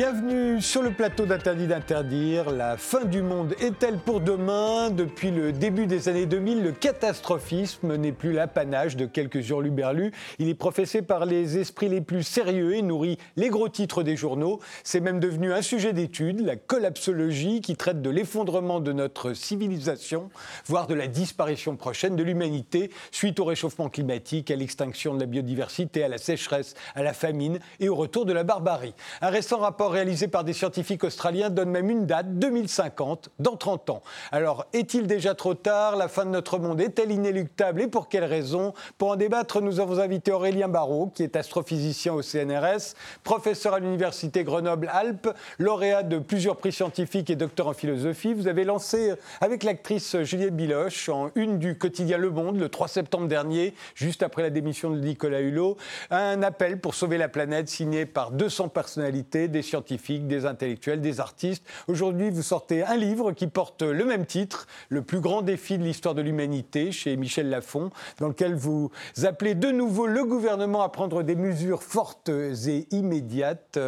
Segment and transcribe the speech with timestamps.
[0.00, 2.48] Bienvenue sur le plateau d'Interdit d'interdire.
[2.48, 4.88] La fin du monde est-elle pour demain?
[4.88, 10.12] Depuis le début des années 2000, le catastrophisme n'est plus l'apanage de quelques hurluberlus.
[10.38, 14.16] Il est professé par les esprits les plus sérieux et nourrit les gros titres des
[14.16, 14.60] journaux.
[14.84, 20.30] C'est même devenu un sujet d'étude, la collapsologie, qui traite de l'effondrement de notre civilisation,
[20.64, 25.26] voire de la disparition prochaine de l'humanité suite au réchauffement climatique, à l'extinction de la
[25.26, 28.94] biodiversité, à la sécheresse, à la famine et au retour de la barbarie.
[29.20, 33.90] Un récent rapport réalisé par des scientifiques australiens donne même une date, 2050, dans 30
[33.90, 34.02] ans.
[34.32, 35.96] Alors, est-il déjà trop tard?
[35.96, 37.82] La fin de notre monde est-elle inéluctable?
[37.82, 42.12] Et pour quelles raisons Pour en débattre, nous avons invité Aurélien Barrault, qui est astrophysicien
[42.14, 48.34] au CNRS, professeur à l'Université Grenoble-Alpes, lauréat de plusieurs prix scientifiques et docteur en philosophie.
[48.34, 52.88] Vous avez lancé, avec l'actrice Juliette Biloche, en une du quotidien Le Monde, le 3
[52.88, 55.76] septembre dernier, juste après la démission de Nicolas Hulot,
[56.10, 61.20] un appel pour sauver la planète signé par 200 personnalités, des scientifiques, des intellectuels, des
[61.20, 61.64] artistes.
[61.88, 65.84] Aujourd'hui, vous sortez un livre qui porte le même titre, Le plus grand défi de
[65.84, 68.90] l'histoire de l'humanité, chez Michel Lafon, dans lequel vous
[69.22, 73.78] appelez de nouveau le gouvernement à prendre des mesures fortes et immédiates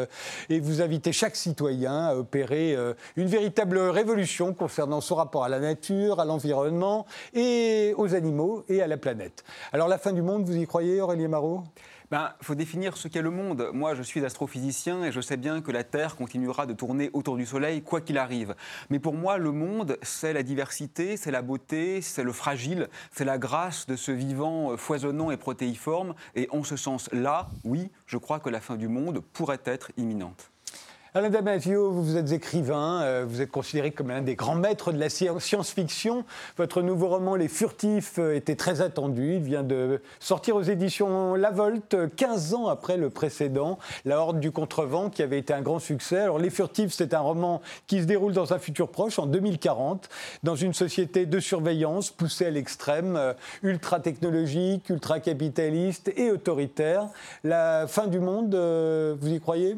[0.48, 5.48] et vous invitez chaque citoyen à opérer euh, une véritable révolution concernant son rapport à
[5.48, 9.44] la nature, à l'environnement et aux animaux et à la planète.
[9.72, 11.64] Alors la fin du monde, vous y croyez, Aurélien Marot?
[12.12, 13.70] Il ben, faut définir ce qu'est le monde.
[13.72, 17.38] Moi, je suis astrophysicien et je sais bien que la Terre continuera de tourner autour
[17.38, 18.54] du Soleil, quoi qu'il arrive.
[18.90, 23.24] Mais pour moi, le monde, c'est la diversité, c'est la beauté, c'est le fragile, c'est
[23.24, 26.14] la grâce de ce vivant euh, foisonnant et protéiforme.
[26.34, 30.51] Et en ce sens-là, oui, je crois que la fin du monde pourrait être imminente.
[31.14, 34.98] Alain Damasio, vous êtes écrivain, euh, vous êtes considéré comme l'un des grands maîtres de
[34.98, 36.24] la science-fiction.
[36.56, 39.34] Votre nouveau roman, Les Furtifs, euh, était très attendu.
[39.34, 44.40] Il vient de sortir aux éditions La Volte, 15 ans après le précédent, La Horde
[44.40, 46.16] du Contrevent, qui avait été un grand succès.
[46.16, 50.08] Alors, Les Furtifs, c'est un roman qui se déroule dans un futur proche, en 2040,
[50.44, 57.08] dans une société de surveillance poussée à l'extrême, euh, ultra-technologique, ultra-capitaliste et autoritaire.
[57.44, 59.76] La fin du monde, vous y croyez?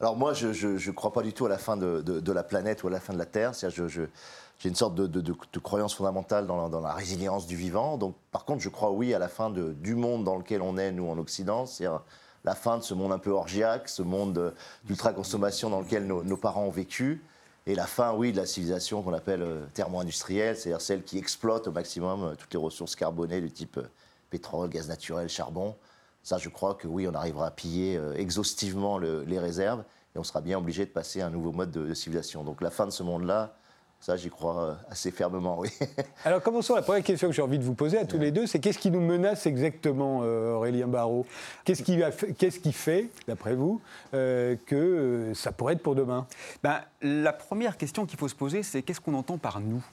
[0.00, 2.88] Alors moi, je ne crois pas du tout à la fin de, la planète ou
[2.88, 3.52] à la fin de la Terre.
[3.54, 7.98] j'ai une sorte de, croyance fondamentale dans la, résilience du vivant.
[7.98, 10.90] Donc, par contre, je crois oui à la fin du monde dans lequel on est,
[10.90, 11.66] nous, en Occident.
[11.66, 12.00] C'est-à-dire
[12.44, 16.64] la fin de ce monde un peu orgiaque, ce monde d'ultra-consommation dans lequel nos, parents
[16.64, 17.22] ont vécu.
[17.66, 21.68] Et la fin, oui, de la civilisation qu'on appelle euh, thermo-industrielle, c'est-à-dire celle qui exploite
[21.68, 23.90] au maximum euh, toutes les ressources carbonées du type euh,
[24.30, 25.76] pétrole, gaz naturel, charbon.
[26.22, 30.24] Ça, je crois que oui, on arrivera à piller euh, exhaustivement les réserves et on
[30.24, 32.44] sera bien obligé de passer à un nouveau mode de, civilisation.
[32.44, 33.56] Donc la fin de ce monde-là,
[34.00, 35.68] ça, j'y crois euh, assez fermement, oui.
[36.24, 36.74] Alors, commençons.
[36.74, 38.78] La première question que j'ai envie de vous poser à tous les deux, c'est qu'est-ce
[38.78, 41.26] qui nous menace exactement, euh, Aurélien Barrault?
[41.64, 42.00] Qu'est-ce qui,
[42.38, 43.82] qu'est-ce qui fait, d'après vous,
[44.12, 46.26] que ça pourrait être pour demain?
[46.62, 49.84] Ben, La première question qu'il faut se poser, c'est qu'est-ce qu'on entend par nous?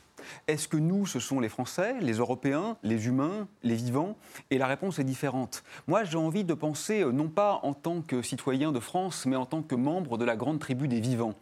[0.47, 4.15] Est-ce que nous, ce sont les Français, les Européens, les humains, les vivants?
[4.51, 5.63] Et la réponse est différente.
[5.87, 9.35] Moi, j'ai envie de penser euh, non pas en tant que citoyen de France, mais
[9.35, 11.33] en tant que membre de la grande tribu des vivants.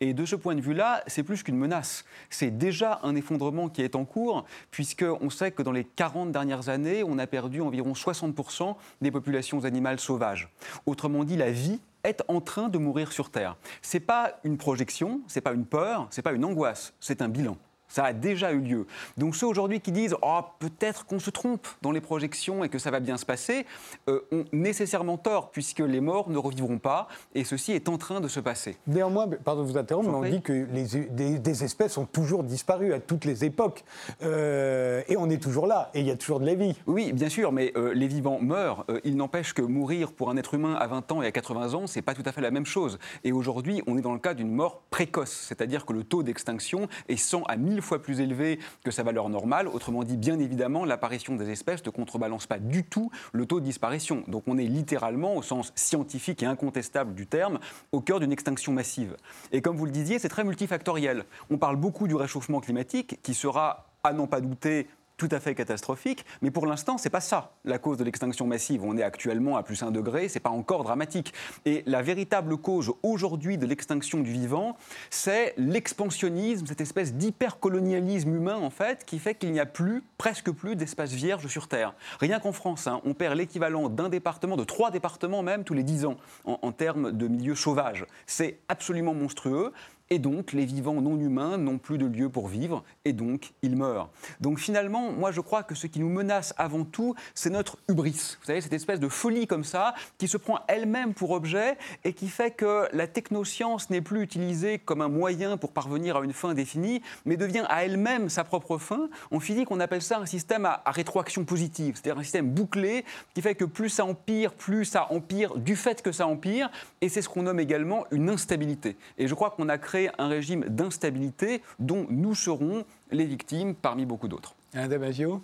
[0.00, 2.04] Et de ce point de vue-là, c'est plus qu'une menace.
[2.30, 6.68] C'est déjà un effondrement qui est en cours, puisqu'on sait que dans les 40 dernières
[6.68, 10.48] années, on a perdu environ 60% des populations animales sauvages.
[10.86, 13.56] Autrement dit, la vie est en train de mourir sur Terre.
[13.82, 16.94] Ce n'est pas une projection, ce n'est pas une peur, ce n'est pas une angoisse,
[17.00, 17.56] c'est un bilan.
[17.94, 18.86] Ça a déjà eu lieu.
[19.18, 22.80] Donc ceux aujourd'hui qui disent oh, peut-être qu'on se trompe dans les projections et que
[22.80, 23.66] ça va bien se passer
[24.08, 27.06] euh, ont nécessairement tort puisque les morts ne revivront pas
[27.36, 28.78] et ceci est en train de se passer.
[28.88, 32.92] Néanmoins, pardon de vous interrompre, mais on dit que les, des, espèces ont toujours disparu
[32.94, 33.84] à toutes les époques
[34.24, 36.74] euh, et on est toujours là et il y a toujours de la vie.
[36.88, 38.84] Oui, bien sûr, mais euh, les vivants meurent.
[39.04, 41.86] il n'empêche que mourir pour un être humain à 20 ans et à 80 ans,
[41.86, 42.98] c'est pas tout à fait la même chose.
[43.22, 46.88] Et aujourd'hui, on est dans le cas d'une mort précoce, c'est-à-dire que le taux d'extinction
[47.08, 49.68] est 100 à 1000 fois plus élevé que sa valeur normale.
[49.68, 53.64] Autrement dit, bien évidemment, l'apparition des espèces ne contrebalance pas du tout le taux de
[53.64, 54.24] disparition.
[54.28, 57.58] Donc on est littéralement, au sens scientifique et incontestable du terme,
[57.92, 59.16] au cœur d'une extinction massive.
[59.52, 61.24] Et comme vous le disiez, c'est très multifactoriel.
[61.50, 65.54] On parle beaucoup du réchauffement climatique qui sera, à n'en pas douter, tout à fait
[65.54, 68.84] catastrophique, mais pour l'instant, c'est pas ça la cause de l'extinction massive.
[68.84, 71.32] On est actuellement à plus 1 degré, c'est pas encore dramatique.
[71.64, 74.76] Et la véritable cause aujourd'hui de l'extinction du vivant,
[75.10, 80.50] c'est l'expansionnisme, cette espèce d'hypercolonialisme humain en fait, qui fait qu'il n'y a plus, presque
[80.50, 81.94] plus, d'espace vierge sur Terre.
[82.18, 85.84] Rien qu'en France, hein, on perd l'équivalent d'un département, de trois départements même, tous les
[85.84, 88.06] 10 ans, en, en termes de milieux sauvages.
[88.26, 89.72] C'est absolument monstrueux.
[90.14, 93.74] Et donc les vivants non humains n'ont plus de lieu pour vivre, et donc ils
[93.74, 94.10] meurent.
[94.40, 98.36] Donc finalement, moi je crois que ce qui nous menace avant tout, c'est notre hubris.
[98.40, 102.12] Vous savez, cette espèce de folie comme ça, qui se prend elle-même pour objet et
[102.12, 106.32] qui fait que la technoscience n'est plus utilisée comme un moyen pour parvenir à une
[106.32, 109.08] fin définie, mais devient à elle-même sa propre fin.
[109.32, 113.42] En physique, on appelle ça un système à, rétroaction positive, c'est-à-dire un système bouclé qui
[113.42, 116.70] fait que plus ça empire, plus ça empire du fait que ça empire,
[117.00, 118.96] et c'est ce qu'on nomme également une instabilité.
[119.18, 124.06] Et je crois qu'on a créé un régime d'instabilité dont nous serons les victimes parmi
[124.06, 124.54] beaucoup d'autres.
[124.72, 125.42] Alain Damasio?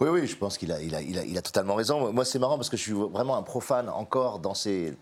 [0.00, 2.12] Oui, oui, je pense qu'il a, il a, il a, totalement raison.
[2.12, 4.96] Moi, c'est marrant parce que je suis vraiment un profane encore dans, ces,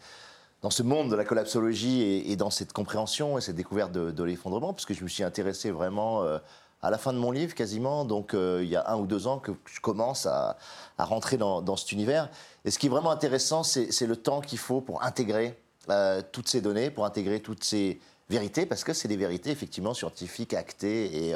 [0.62, 4.75] dans ce monde de la collapsologie et, dans cette compréhension et cette découverte de, l'effondrement,
[4.75, 6.38] parce que je me suis intéressé vraiment euh,
[6.83, 9.26] à la fin de mon livre quasiment, donc euh, il y a un ou deux
[9.26, 10.59] ans que je commence à,
[10.99, 12.29] rentrer dans, cet univers.
[12.67, 16.49] Et ce qui est vraiment intéressant, c'est le temps qu'il faut pour intégrer euh, toutes
[16.49, 18.00] ces données, pour intégrer toutes ces
[18.31, 21.35] vérités, parce que c'est des vérités effectivement scientifiques, actées et,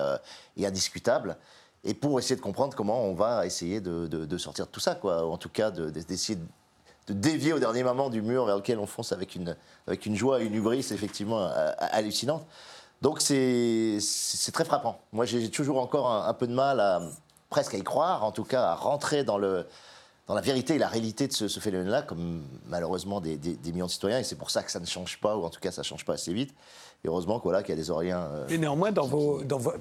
[0.56, 1.36] et indiscutables
[1.84, 5.26] et pour essayer de comprendre comment on va essayer de, sortir de tout ça, quoi.
[5.26, 6.38] En tout cas, d'essayer
[7.06, 9.54] de, dévier au dernier moment du mur vers lequel on fonce avec une,
[9.86, 12.46] avec une joie une hubris effectivement euh, hallucinante.
[13.02, 13.98] Donc c'est
[14.52, 14.98] très frappant.
[15.12, 17.02] Moi, j'ai toujours encore un, peu de mal à
[17.50, 19.66] presque à y croire, en tout cas à rentrer dans le
[20.26, 23.90] dans la vérité et la réalité de ce, phénomène-là, comme malheureusement des, des, millions de
[23.90, 25.82] citoyens, et c'est pour ça que ça ne change pas, ou en tout cas ça
[25.82, 26.54] ne change pas assez vite
[27.06, 28.28] heureusement qu'il y a des Oriens.
[28.32, 29.72] Euh, et néanmoins, dans vos, dans vos,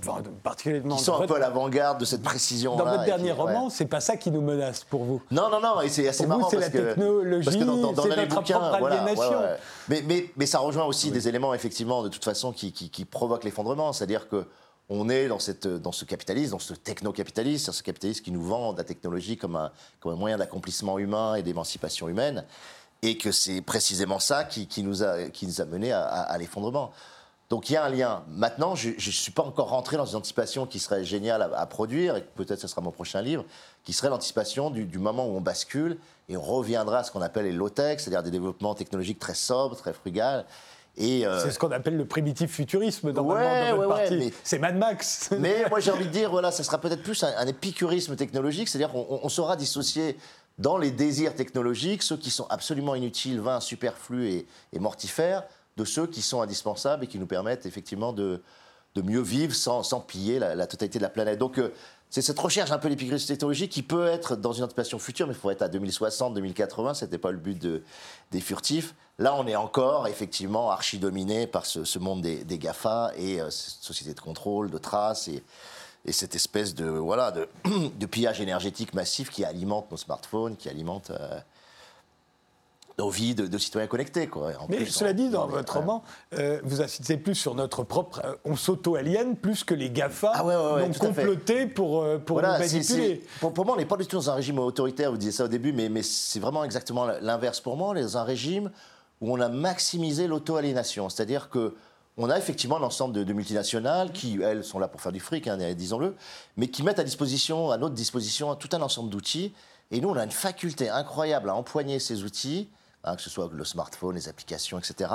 [0.44, 0.95] particulièrement.
[0.95, 2.75] Qui sont un peu à l'avant-garde de cette précision.
[2.75, 5.22] Dans votre dernier roman, c'est pas ça qui nous menace pour vous.
[5.31, 6.50] Non, non, non, et c'est assez pour marrant.
[6.50, 7.94] c'est la technologie, c'est notre
[8.28, 9.42] bouquins, propre aliénation.
[9.88, 13.06] mais, mais, mais, ça rejoint aussi des éléments, effectivement, de toute façon, qui, qui, qui
[13.06, 13.94] provoquent l'effondrement.
[13.94, 14.45] C'est-à-dire que
[14.95, 19.38] on est dans, ce capitalisme, dans ce techno-capitalisme, ce capitalisme qui nous vend la technologie
[19.38, 19.72] comme un,
[20.06, 22.45] moyen d'accomplissement humain et d'émancipation humaine,
[23.01, 26.92] et que c'est précisément ça qui, nous a, qui nous a mené à, l'effondrement.
[27.50, 28.24] Donc il y a un lien.
[28.30, 32.16] Maintenant, je ne suis pas encore rentré dans une anticipation qui serait géniale à, produire,
[32.16, 33.45] et peut-être ce sera mon prochain livre,
[33.84, 35.98] qui serait l'anticipation du, moment où on bascule
[36.30, 39.75] et on reviendra à ce qu'on appelle les low-tech, c'est-à-dire des développements technologiques très sobres,
[39.75, 40.45] très frugales.
[41.00, 44.31] Euh, c'est ce qu'on appelle le primitif futurisme dans, votre partie.
[44.44, 45.31] c'est Mad Max.
[45.40, 48.92] mais moi j'ai envie de dire, voilà, ça sera peut-être plus un, épicurisme technologique, c'est-à-dire
[48.92, 50.18] qu'on saura dissocier
[50.60, 55.44] dans les désirs technologiques ceux qui sont absolument inutiles, vains, superflus et mortifères,
[55.78, 58.42] de ceux qui sont indispensables et qui nous permettent effectivement de,
[58.95, 61.40] de mieux vivre sans, sans piller la, totalité de la planète.
[61.40, 61.72] Donc euh,
[62.13, 65.33] c'est cette recherche un peu l'épicurisme technologique qui peut être dans une anticipation future, mais
[65.33, 67.81] il faut être à 2060, 2080, ce n'était pas le but de,
[68.30, 68.94] des furtifs.
[69.18, 74.19] Là, on est encore effectivement archi-dominé par ce, monde des, GAFA et euh, société de
[74.19, 75.42] contrôle, de traces et,
[76.06, 77.50] et cette espèce de, voilà, de,
[78.00, 81.09] de, pillage énergétique massif qui alimente nos smartphones, qui alimente...
[81.09, 81.39] Euh,
[83.00, 84.28] nos vies de, citoyens connectés.
[84.28, 84.51] Quoi.
[84.69, 86.04] Mais cela dit, dans, votre roman,
[86.38, 88.22] euh, vous insistez plus sur notre propre...
[88.24, 93.24] Euh, on s'auto-aliène plus que les GAFA ah ouais, comploté pour, euh, pour nous manipuler.
[93.40, 95.45] Pour, pour, moi, on n'est pas du tout dans un régime autoritaire, vous disiez ça
[95.45, 97.90] au début, mais, mais c'est vraiment exactement l'inverse pour moi.
[97.90, 98.69] On est dans un régime
[99.22, 101.10] où on a maximisé l'auto-aliénation.
[101.10, 101.75] C'est-à-dire que
[102.16, 105.57] on a effectivement l'ensemble de, multinationales qui, elles, sont là pour faire du fric, hein,
[105.74, 106.16] disons-le,
[106.57, 109.51] mais qui mettent à disposition, à notre disposition, tout un ensemble d'outils.
[109.90, 112.69] Et nous, on a une faculté incroyable à empoigner ces outils
[113.06, 115.12] Hein, que ce soit le smartphone, les applications, etc.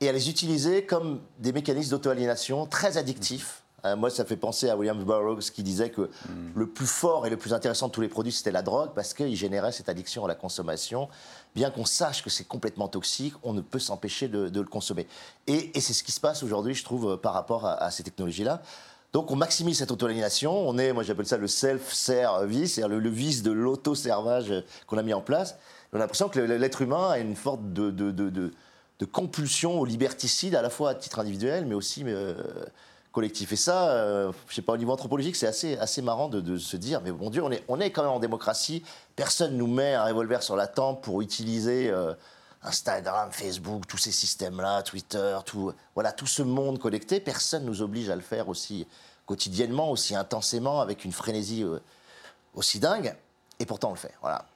[0.00, 3.62] Et à les utiliser comme des mécanismes d'auto-aliénation très addictifs.
[3.84, 6.52] Euh, moi, ça fait penser à William Burroughs qui disait que mm.
[6.54, 9.12] le plus fort et le plus intéressant de tous les produits, c'était la drogue, parce
[9.12, 11.10] qu'il générait cette addiction à la consommation.
[11.54, 15.06] Bien qu'on sache que c'est complètement toxique, on ne peut s'empêcher de, le consommer.
[15.46, 18.62] Et, c'est ce qui se passe aujourd'hui, je trouve, par rapport à, ces technologies-là.
[19.12, 23.42] Donc on maximise cette auto-aliénation, on est, moi j'appelle ça le self-service, c'est-à-dire le, vice
[23.42, 24.54] de l'auto-servage
[24.86, 25.56] qu'on a mis en place.
[25.92, 28.50] On a l'impression que l'être humain a une forte de, de, de,
[29.04, 32.34] compulsion au liberticide, à la fois à titre individuel, mais aussi euh,
[33.10, 33.52] collectif.
[33.52, 36.76] Et ça, euh, je sais pas, au niveau anthropologique, c'est assez, assez marrant de, se
[36.76, 38.84] dire, mais bon Dieu, on est, on est quand même en démocratie,
[39.16, 42.14] personne nous met un revolver sur la tempe pour utiliser euh,
[42.62, 48.08] Instagram, Facebook, tous ces systèmes-là, Twitter, tout, voilà, tout ce monde connecté, personne nous oblige
[48.08, 48.86] à le faire aussi
[49.26, 51.66] quotidiennement, aussi intensément, avec une frénésie
[52.54, 53.14] aussi dingue,
[53.58, 54.14] et pourtant on le fait.
[54.20, 54.46] Voilà.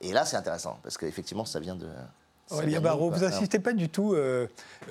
[0.00, 1.88] Et là, c'est intéressant, parce qu'effectivement, ça vient de,
[2.50, 4.46] Aurélien Barraud, vous n'insistez pas du tout, euh,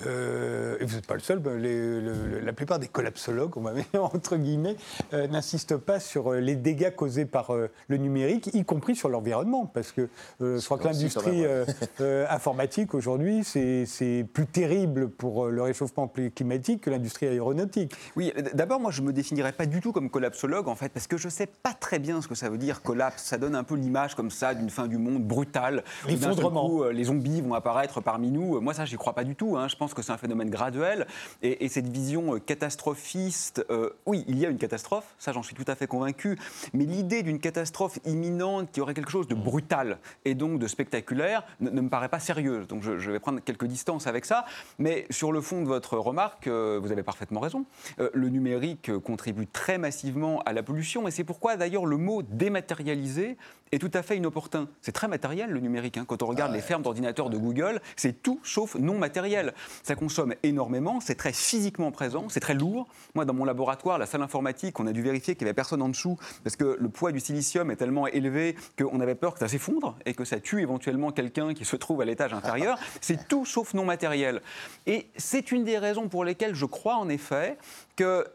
[0.06, 1.40] euh, et vous n'êtes pas le seul,
[2.42, 4.76] la plupart des collapsologues, on va mettre entre guillemets,
[5.12, 9.92] euh, n'insistent pas sur les dégâts causés par le numérique, y compris sur l'environnement, parce
[9.92, 10.08] que
[10.40, 11.44] je crois que l'industrie
[12.00, 17.94] informatique aujourd'hui, c'est plus terrible pour le réchauffement climatique que l'industrie aéronautique.
[18.16, 21.06] Oui, d'abord, moi, je ne me définirais pas du tout comme collapsologue, en fait, parce
[21.06, 23.22] que je ne sais pas très bien ce que ça veut dire, collapse.
[23.22, 25.84] Ça donne un peu l'image comme ça d'une fin du monde brutale.
[26.08, 26.84] L'effondrement.
[26.88, 28.60] Les zombies vont apparaître parmi nous.
[28.60, 29.56] Moi, ça, j'y crois pas du tout.
[29.56, 29.68] Hein.
[29.68, 31.06] Je pense que c'est un phénomène graduel.
[31.42, 33.64] Et, cette vision catastrophiste,
[34.06, 36.38] oui, il y a une catastrophe, ça, j'en suis tout à fait convaincu.
[36.72, 41.44] Mais l'idée d'une catastrophe imminente qui aurait quelque chose de brutal et donc de spectaculaire
[41.60, 42.68] ne, me paraît pas sérieuse.
[42.68, 44.44] Donc, je, je, vais prendre quelques distances avec ça.
[44.78, 47.64] Mais sur le fond de votre remarque, vous avez parfaitement raison.
[47.98, 51.08] le numérique contribue très massivement à la pollution.
[51.08, 53.36] Et c'est pourquoi, d'ailleurs, le mot dématérialisé
[53.72, 54.68] est tout à fait inopportun.
[54.80, 55.96] C'est très matériel le numérique.
[55.96, 56.04] Hein.
[56.06, 59.52] Quand on regarde les fermes d'ordinateurs de Google, c'est tout sauf non matériel.
[59.82, 62.88] Ça consomme énormément, c'est très physiquement présent, c'est très lourd.
[63.14, 65.82] Moi, dans mon laboratoire, la salle informatique, on a dû vérifier qu'il n'y avait personne
[65.82, 69.40] en dessous parce que le poids du silicium est tellement élevé qu'on avait peur que
[69.40, 72.78] ça s'effondre et que ça tue éventuellement quelqu'un qui se trouve à l'étage inférieur.
[73.00, 74.40] C'est tout sauf non matériel.
[74.86, 77.58] Et c'est une des raisons pour lesquelles je crois en effet
[77.96, 78.26] que,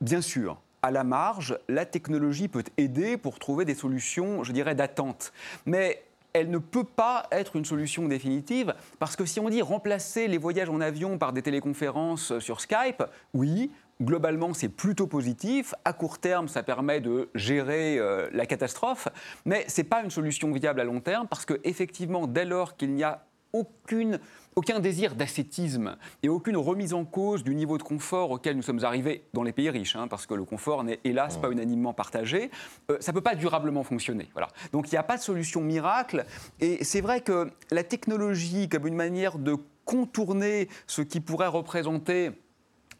[0.00, 4.74] bien sûr, à la marge, la technologie peut aider pour trouver des solutions, je dirais,
[4.74, 5.32] d'attente.
[5.64, 10.28] Mais elle ne peut pas être une solution définitive parce que si on dit remplacer
[10.28, 13.02] les voyages en avion par des téléconférences sur Skype,
[13.34, 13.70] oui,
[14.00, 15.74] globalement, c'est plutôt positif.
[15.84, 19.08] À court terme, ça permet de gérer euh, la catastrophe,
[19.44, 22.76] mais ce n'est pas une solution viable à long terme parce que, effectivement, dès lors
[22.76, 24.18] qu'il n'y a aucune
[24.56, 28.84] aucun désir d'ascétisme et aucune remise en cause du niveau de confort auquel nous sommes
[28.84, 32.50] arrivés dans les pays riches, hein, parce que le confort n'est hélas pas unanimement partagé,
[32.90, 34.28] euh, ça ne peut pas durablement fonctionner.
[34.32, 34.48] Voilà.
[34.72, 36.26] Donc il n'y a pas de solution miracle.
[36.60, 42.30] Et c'est vrai que la technologie, comme une manière de contourner ce qui pourrait représenter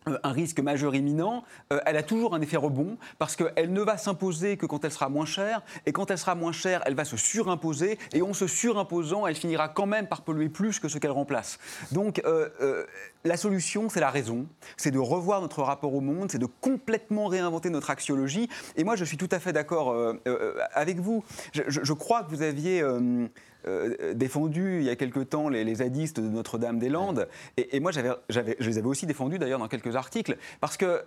[0.06, 3.97] un risque majeur imminent, euh, elle a toujours un effet rebond parce qu'elle ne va
[3.97, 7.04] s'imposer que quand elle sera moins chère et quand elle sera moins chère, elle va
[7.04, 10.99] se surimposer et en se surimposant, elle finira quand même par polluer plus que ce
[10.99, 11.59] qu'elle remplace.
[11.92, 12.85] Donc euh,
[13.25, 17.26] la solution, c'est la raison, c'est de revoir notre rapport au monde, c'est de complètement
[17.26, 18.49] réinventer notre axiologie.
[18.76, 19.94] Et moi, je suis tout à fait d'accord
[20.73, 21.25] avec vous.
[21.52, 22.82] Je, crois que vous aviez
[23.66, 27.28] euh, défendu il y a quelque temps les, les zadistes de Notre-Dame-des-Landes.
[27.57, 31.02] Et, moi, j'avais, je les avais aussi défendus d'ailleurs dans quelques articles, parce que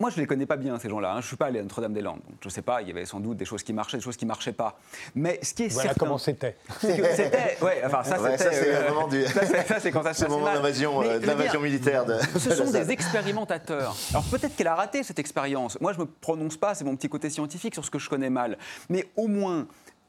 [0.00, 1.10] moi, je ne les connais pas bien, ces gens-là.
[1.10, 1.20] Hein.
[1.20, 2.20] Je ne suis pas allé à Notre-Dame-des-Landes.
[2.26, 4.02] Donc, je ne sais pas, il y avait sans doute des choses qui marchaient, des
[4.02, 4.78] choses qui ne marchaient pas.
[5.14, 6.56] Mais ce qui est voilà comment c'était.
[6.80, 7.58] C'était.
[7.60, 8.38] Ouais, enfin, ça, c'était.
[8.38, 9.26] Ça, c'est euh, moment du.
[9.26, 10.30] Ça, c'est quand ça se passe.
[10.30, 12.06] moment d'invasion euh, militaire.
[12.06, 13.94] De, ce sont des expérimentateurs.
[14.10, 15.78] Alors, peut-être qu'elle a raté cette expérience.
[15.82, 18.08] Moi, je ne me prononce pas, c'est mon petit côté scientifique sur ce que je
[18.08, 18.56] connais mal.
[18.88, 19.66] Mais au moins,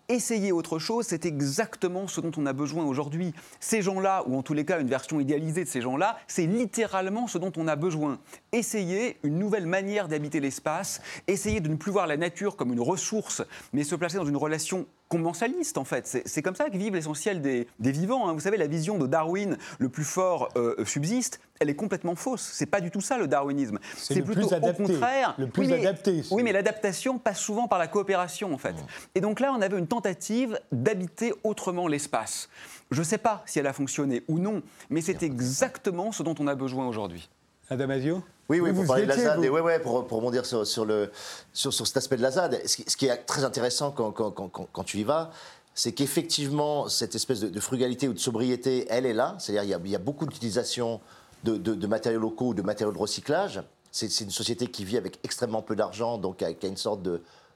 [0.09, 3.33] essayer autre chose, c'est exactement ce dont on a besoin aujourd'hui.
[3.59, 7.27] Ces gens-là, ou en tous les cas une version idéalisée de ces gens-là, c'est littéralement
[7.27, 8.19] ce dont on a besoin.
[8.51, 12.82] Essayer une nouvelle manière d'habiter l'espace, essayer de ne plus voir la nature comme une
[12.82, 16.22] ressource, mais se placer dans une relation commensaliste en fait.
[16.25, 18.29] C'est comme ça que vivent l'essentiel des, vivants.
[18.29, 18.34] Hein.
[18.34, 22.50] Vous savez, la vision de Darwin, le plus fort euh, subsiste, elle est complètement fausse.
[22.53, 23.79] C'est pas du tout ça le darwinisme.
[23.98, 25.36] C'est plutôt au contraire.
[25.38, 26.24] Le plus oui, adapté.
[26.32, 28.75] Oui, mais l'adaptation passe souvent par la coopération en fait.
[29.15, 32.50] Et donc là, on avait une tentative d'habiter autrement l'espace.
[32.91, 36.36] Je ne sais pas si elle a fonctionné ou non, mais c'est exactement ce dont
[36.39, 37.29] on a besoin aujourd'hui.
[37.70, 40.65] Adamasio oui, oui, pour parler de la ZAD, et ouais, ouais, pour, pour rebondir sur,
[40.65, 41.12] sur, le,
[41.53, 44.50] sur, sur, cet aspect de la ZAD, ce qui, est très intéressant quand, quand, quand,
[44.50, 45.32] quand tu y vas,
[45.79, 49.38] c'est qu'effectivement, cette espèce de, frugalité ou de sobriété, elle est là.
[49.39, 51.00] C'est-à-dire qu'il y, a beaucoup d'utilisation
[51.46, 53.62] de, de, matériaux locaux ou de matériaux de recyclage.
[53.89, 57.01] C'est une société qui vit avec extrêmement peu d'argent, donc qui a, une sorte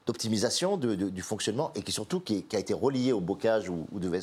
[0.06, 4.22] d'optimisation du fonctionnement et qui surtout qui, a été reliée au bocage où, où devait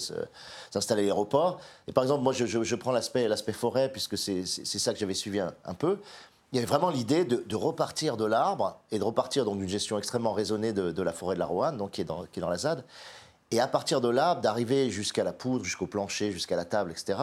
[0.72, 1.60] s'installer l'aéroport.
[1.88, 5.40] Et par exemple, moi, je, je, prends l'aspect forêt, puisque c'est ça que j'avais suivi
[5.40, 6.00] un, peu
[6.52, 9.98] il y avait vraiment l'idée de, repartir de l'arbre et de repartir donc d'une gestion
[9.98, 12.84] extrêmement raisonnée de, la forêt de la Roanne, donc qui est dans, la ZAD,
[13.52, 17.18] et à partir de l'arbre d'arriver jusqu'à la poudre, jusqu'au plancher, jusqu'à la table, etc.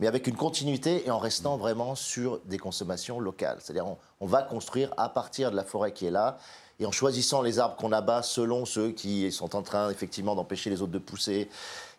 [0.00, 3.58] Mais avec une continuité et en restant vraiment sur des consommations locales.
[3.60, 3.86] C'est-à-dire
[4.20, 6.38] on, va construire à partir de la forêt qui est là
[6.80, 10.70] et en choisissant les arbres qu'on abat selon ceux qui sont en train effectivement d'empêcher
[10.70, 11.48] les autres de pousser,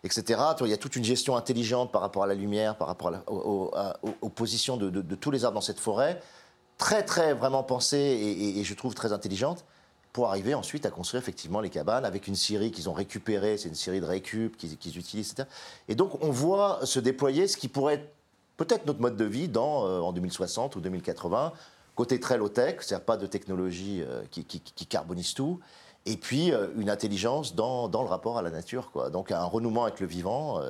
[0.04, 0.38] etc.
[0.60, 4.28] Il y a toute une gestion intelligente par rapport à la lumière, par rapport aux,
[4.28, 6.20] positions de, tous les arbres dans cette forêt
[6.78, 9.64] très, très vraiment pensée et, je trouve très intelligente
[10.12, 13.68] pour arriver ensuite à construire effectivement les cabanes avec une scierie qu'ils ont récupérée, c'est
[13.68, 15.48] une scierie de récup qu'ils utilisent, etc.
[15.88, 18.12] Et donc on voit se déployer ce qui pourrait être
[18.56, 21.52] peut-être notre mode de vie dans, euh, en 2060 ou 2080,
[21.94, 25.60] côté très low-tech, c'est-à-dire pas de technologie euh, qui, qui, carbonise tout,
[26.06, 28.90] et puis euh, une intelligence dans, dans, le rapport à la nature.
[28.92, 29.10] Quoi.
[29.10, 30.60] Donc un renouement avec le vivant,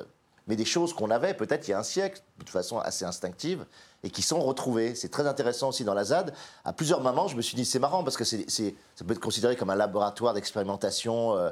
[0.47, 3.65] mais des choses qu'on avait peut-être il y a un siècle, de façon assez instinctive,
[4.03, 4.95] et qui sont retrouvés.
[4.95, 6.33] C'est très intéressant aussi dans la ZAD.
[6.63, 9.19] À plusieurs moments, je me suis dit, c'est marrant parce que c'est, ça peut être
[9.19, 11.49] considéré comme un laboratoire d'expérimentation euh,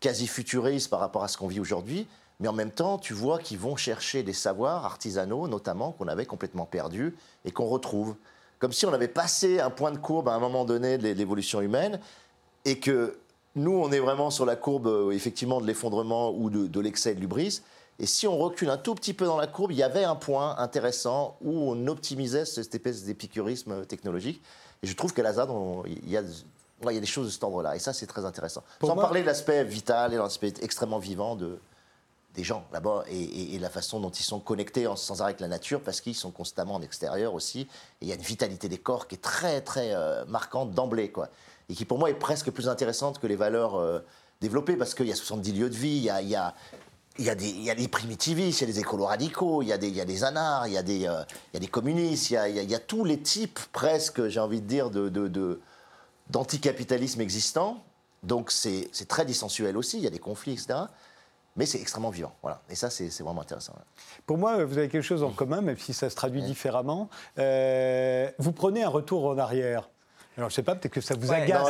[0.00, 2.06] quasi futuriste par rapport à ce qu'on vit aujourd'hui.
[2.40, 6.26] Mais en même temps, tu vois qu'ils vont chercher des savoirs artisanaux, notamment, qu'on avait
[6.26, 8.14] complètement perdus et qu'on retrouve.
[8.60, 11.60] Comme si on avait passé un point de courbe à un moment donné de l'évolution
[11.60, 12.00] humaine
[12.64, 13.18] et que
[13.56, 17.14] nous, on est vraiment sur la courbe, euh, effectivement, de l'effondrement ou de, de l'excès
[17.14, 17.60] de l'ubris
[17.98, 20.14] Et si on recule un tout petit peu dans la courbe, il y avait un
[20.14, 24.40] point intéressant où on optimisait cette espèce d'épicurisme technologique.
[24.82, 25.50] Et je trouve qu'à la ZAD,
[25.86, 26.22] il y a
[26.86, 27.76] il y a des choses de cet ordre-là.
[27.76, 28.62] Et ça, c'est très intéressant.
[28.80, 31.58] Sans parler de l'aspect vital et de l'aspect extrêmement vivant de,
[32.34, 35.80] des gens là-bas et, la façon dont ils sont connectés sans arrêt avec la nature
[35.82, 37.62] parce qu'ils sont constamment en extérieur aussi.
[37.62, 37.68] Et
[38.02, 41.28] il y a une vitalité des corps qui est très, très euh, marquante d'emblée, quoi.
[41.68, 43.98] Et qui, pour moi, est presque plus intéressante que les valeurs euh,
[44.40, 46.54] développées parce qu'il y a 70 lieux de vie, il y a, il y a
[47.18, 49.62] il y, a des, il y a des primitivistes, il y a des écolos radicaux,
[49.62, 51.22] il y a des, il y a des anards, il y a des, euh,
[51.52, 54.28] il y a des communistes, il y a, il y a, tous les types presque,
[54.28, 55.60] j'ai envie de dire, de,
[56.30, 57.82] d'anticapitalisme existant.
[58.22, 60.80] Donc c'est très dissensuel aussi, il y a des conflits, etc.
[61.56, 62.32] Mais c'est extrêmement vivant.
[62.42, 62.62] Voilà.
[62.70, 63.74] Et ça, c'est vraiment intéressant.
[64.26, 67.10] Pour moi, vous avez quelque chose en commun, même si ça se traduit différemment.
[67.38, 69.88] Euh, vous prenez un retour en arrière.
[70.38, 71.60] Alors, je sais pas, peut-être que ça vous agace.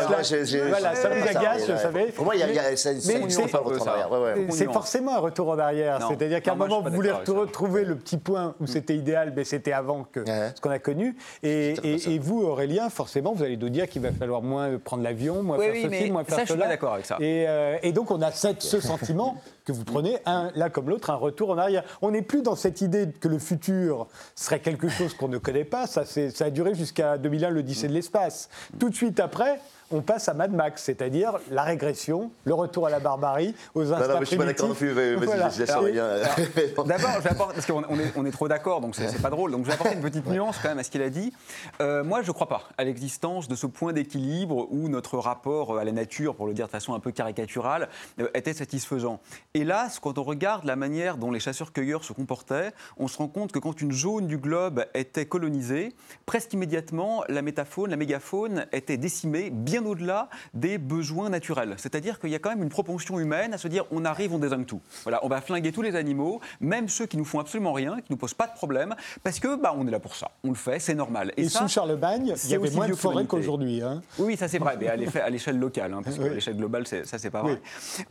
[0.69, 2.05] voilà, ça vous agace, vous savez.
[2.13, 6.07] Pour moi, il y a, y a c'est forcément un retour en arrière.
[6.07, 9.73] C'est-à-dire qu'à un moment, vous voulez retrouver le petit point où c'était idéal, mais c'était
[9.73, 11.17] avant que ce qu'on a connu.
[11.43, 15.59] Et, vous, Aurélien, forcément, vous allez nous dire qu'il va falloir moins prendre l'avion, moins
[15.59, 16.57] faire ceci, moins faire ça, cela.
[16.57, 17.17] Je suis d'accord avec ça.
[17.21, 21.51] Euh, et, donc, on a ce sentiment que vous prenez, l'un comme l'autre, un retour
[21.51, 21.85] en arrière.
[22.01, 25.65] On n'est plus dans cette idée que le futur serait quelque chose qu'on ne connaît
[25.65, 25.87] pas.
[25.87, 28.49] Ça, ça a duré jusqu'à 2001, l'Odyssée de l'espace.
[28.79, 29.61] Tout de suite après,
[29.91, 34.07] on passe à Mad Max, c'est-à-dire la régression, le retour à la barbarie, aux instincts
[34.07, 34.95] non, non, mais je suis pas d'accord non plus.
[36.87, 39.53] D'abord, je vais apporter, parce qu'on est, on est trop d'accord, donc c'est pas drôle.
[39.53, 41.33] Donc je vais apporter une petite nuance quand même à ce qu'il a dit.
[41.81, 45.79] Euh, moi, je ne crois pas à l'existence de ce point d'équilibre où notre rapport
[45.79, 47.89] à la nature, pour le dire de façon un peu caricaturale,
[48.21, 49.21] euh, était satisfaisant.
[49.59, 53.51] Hélas, quand on regarde la manière dont les chasseurs-cueilleurs se comportaient, on se rend compte
[53.51, 55.97] que quand une zone du globe était colonisée,
[56.27, 61.75] presque immédiatement, la métafaune, la mégafaune était décimée, bien au-delà des besoins naturels.
[61.77, 64.39] C'est-à-dire qu'il y a quand même une propension humaine à se dire on arrive, on
[64.39, 64.81] désingue tout.
[65.03, 68.13] Voilà, on va flinguer tous les animaux, même ceux qui nous font absolument rien, qui
[68.13, 68.95] nous posent pas de problème,
[69.25, 70.31] parce que bah on est là pour ça.
[70.45, 71.33] On le fait, c'est normal.
[71.37, 73.83] Et, sous Charlemagne, il y avait moins de forêts qu'aujourd'hui.
[73.83, 74.03] Hein.
[74.21, 77.31] Oui, ça c'est vrai, mais à l'échelle locale, hein, parce qu'à l'échelle globale, ça c'est
[77.31, 77.61] pas vrai.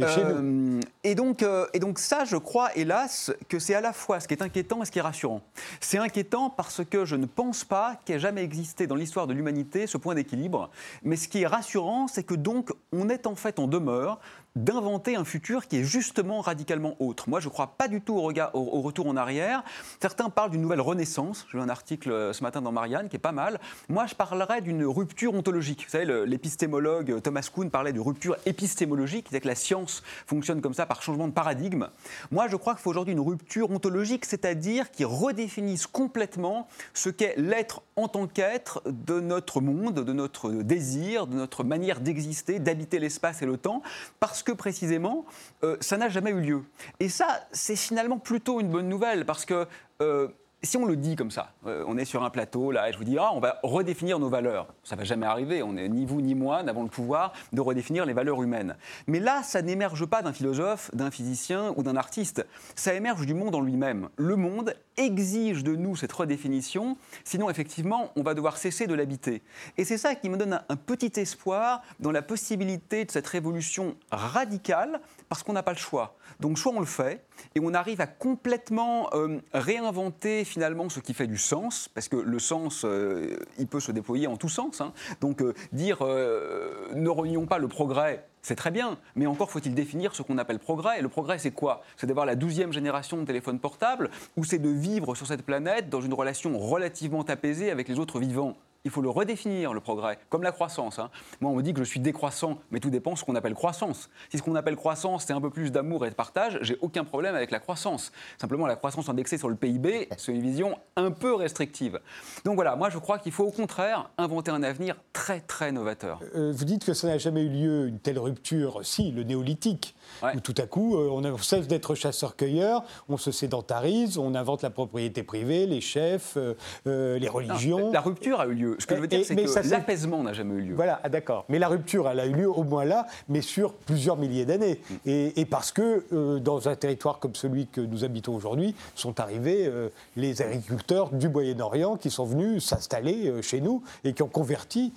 [0.02, 4.20] Euh, et donc, euh, et donc ça, je crois, hélas, que c'est à la fois
[4.20, 5.42] ce qui est inquiétant et ce qui est rassurant.
[5.80, 9.34] C'est inquiétant parce que je ne pense pas qu'il ait jamais existé dans l'histoire de
[9.34, 10.70] l'humanité ce point d'équilibre,
[11.04, 14.20] mais ce qui est rassurant, c'est que donc on est en fait en demeure
[14.56, 17.30] d'inventer un futur qui est justement radicalement autre.
[17.30, 19.64] Moi, je ne crois pas du tout au, retour en arrière.
[20.02, 21.46] Certains parlent d'une nouvelle renaissance.
[21.52, 23.60] J'ai lu un article euh, ce matin dans Marianne qui est pas mal.
[23.90, 25.84] Moi, je parlerais d'une rupture ontologique.
[25.86, 30.62] Vous savez, l'épistémologue euh, Thomas Kuhn parlait de rupture épistémologique, c'est que la science fonctionne
[30.62, 31.88] comme ça par changement de paradigme.
[32.32, 37.36] Moi, je crois qu'il faut aujourd'hui une rupture ontologique, c'est-à-dire qui redéfinisse complètement ce qu'est
[37.38, 43.00] l'être en tant qu'être de notre monde, de notre désir, de notre manière d'exister, d'habiter
[43.00, 43.82] l'espace et le temps,
[44.20, 45.26] parce précisément,
[45.64, 46.64] euh, ça n'a jamais eu lieu.
[47.00, 49.68] Et ça, c'est finalement plutôt une bonne nouvelle, parce que
[50.02, 50.28] euh,
[50.64, 52.98] si on le dit comme ça, euh, on est sur un plateau, là, et je
[52.98, 54.68] vous dis, ah, on va redéfinir nos valeurs.
[54.84, 55.62] Ça va jamais arriver.
[55.62, 58.76] On est, ni vous ni moi n'avons le pouvoir de redéfinir les valeurs humaines.
[59.06, 62.46] Mais là, ça n'émerge pas d'un philosophe, d'un physicien ou d'un artiste.
[62.76, 64.10] Ça émerge du monde en lui-même.
[64.18, 69.44] Le monde exige de nous cette redéfinition, sinon, effectivement, on va devoir cesser de l'habiter.
[69.78, 73.96] Et c'est ça qui me donne un petit espoir dans la possibilité de cette révolution
[74.12, 76.16] radicale, parce qu'on n'a pas le choix.
[76.40, 81.14] Donc, soit on le fait, et on arrive à complètement euh, réinventer finalement ce qui
[81.14, 84.82] fait du sens, parce que le sens, euh, il peut se déployer en tous sens.
[84.82, 84.94] Hein.
[85.22, 90.16] Donc euh, dire ne renions pas le progrès, c'est très bien, mais encore faut-il définir
[90.16, 91.00] ce qu'on appelle progrès.
[91.00, 91.82] Et le progrès, c'est quoi?
[91.98, 95.90] C'est d'avoir la douzième génération de téléphones portables, ou c'est de vivre sur cette planète
[95.90, 98.56] dans une relation relativement apaisée avec les autres vivants
[98.88, 100.98] il faut le redéfinir, le progrès, comme la croissance.
[100.98, 101.10] Hein.
[101.42, 103.54] Moi, on me dit que je suis décroissant, mais tout dépend de ce qu'on appelle
[103.54, 104.10] croissance.
[104.30, 107.04] Si ce qu'on appelle croissance, c'est un peu plus d'amour et de partage, j'ai aucun
[107.04, 108.14] problème avec la croissance.
[108.40, 112.00] Simplement, la croissance indexée sur le PIB, c'est une vision un peu restrictive.
[112.46, 116.22] Donc voilà, moi, je crois qu'il faut au contraire inventer un avenir très, très novateur.
[116.36, 119.96] Euh, vous dites que ça n'a jamais eu lieu, une telle rupture, si, le néolithique,
[120.24, 124.70] où tout à coup, euh, on cesse d'être chasseur-cueilleur, on se sédentarise, on invente la
[124.70, 127.92] propriété privée, les chefs, euh, les religions.
[127.92, 128.77] la rupture a eu lieu.
[128.78, 130.76] Ce que je veux dire, c'est que l'apaisement n'a jamais eu lieu.
[130.76, 131.46] Voilà, ah, d'accord.
[131.50, 134.80] Mais la rupture, elle a eu lieu au moins là, mais sur plusieurs milliers d'années.
[134.90, 134.96] Mm.
[135.06, 139.66] Et, parce que euh, dans un territoire comme celui que nous habitons aujourd'hui, sont arrivés
[139.66, 144.28] euh, les agriculteurs du Moyen-Orient qui sont venus s'installer euh, chez nous et qui ont
[144.28, 144.94] converti.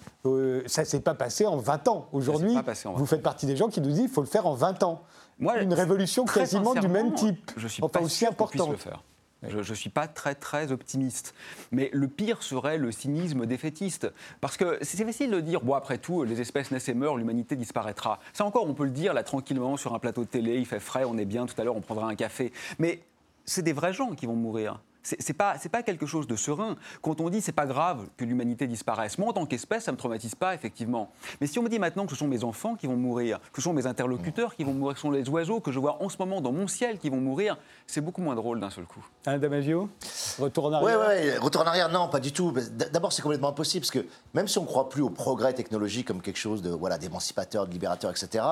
[0.67, 2.09] ça ne s'est pas passé en 20 ans.
[2.13, 2.55] Aujourd'hui,
[2.95, 5.03] vous faites partie des gens qui nous disent qu'il faut le faire en 20 ans.
[5.39, 7.53] Moi, Une révolution quasiment du même type.
[7.57, 8.71] Je suis pas aussi important.
[8.71, 9.03] le faire.
[9.43, 11.35] Je ne suis pas très très optimiste.
[11.73, 14.13] Mais le pire serait le cynisme défaitiste.
[14.41, 17.57] Parce que c'est facile de dire, bon après tout, les espèces naissent et meurent, l'humanité
[17.57, 18.21] disparaîtra.
[18.33, 20.81] Ça encore, on peut le dire là tranquillement sur un plateau de télé, il fait
[20.81, 22.53] frais, on est bien, tout à l'heure on prendra un café.
[22.79, 23.03] Mais
[23.47, 24.81] c'est des vrais gens qui vont mourir.
[25.03, 26.77] C'est pas, pas quelque chose de serein.
[27.03, 29.97] Quand on dit c'est pas grave que l'humanité disparaisse, moi en tant qu'espèce, ça me
[29.97, 31.11] traumatise pas effectivement.
[31.41, 33.61] Mais si on me dit maintenant que ce sont mes enfants qui vont mourir, que
[33.61, 36.03] ce sont mes interlocuteurs qui vont mourir, que ce sont les oiseaux que je vois
[36.03, 38.85] en ce moment dans mon ciel qui vont mourir, c'est beaucoup moins drôle d'un seul
[38.85, 39.05] coup.
[39.27, 39.89] Alain Damasio
[40.39, 42.55] Retour en arrière Oui, retour en arrière, non, pas du tout.
[42.93, 46.07] D'abord, c'est complètement impossible parce que même si on ne croit plus au progrès technologique
[46.07, 48.45] comme quelque chose de voilà d'émancipateur, de libérateur, etc.,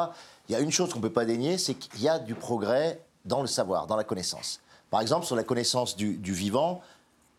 [0.48, 2.34] il y a une chose qu'on ne peut pas dénier, c'est qu'il y a du
[2.34, 4.60] progrès dans le savoir, dans la connaissance.
[4.90, 6.80] Par exemple, sur la connaissance du, vivant,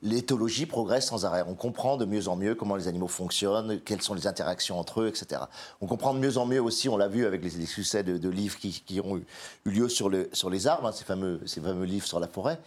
[0.01, 1.43] l'éthologie progresse sans arrêt.
[1.47, 5.01] On comprend de mieux en mieux comment les animaux fonctionnent, quelles sont les interactions entre
[5.01, 5.41] eux, etc.
[5.81, 8.57] On comprend de mieux en mieux aussi, on l'a vu avec les, succès de, livres
[8.57, 9.25] qui, ont eu,
[9.65, 11.39] lieu sur, les arbres, hein, ces, fameux,
[11.83, 12.59] livres sur la forêt,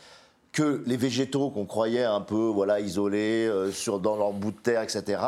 [0.51, 4.83] que les végétaux qu'on croyait un peu voilà, isolés euh, dans leur bout de terre,
[4.83, 5.21] etc.,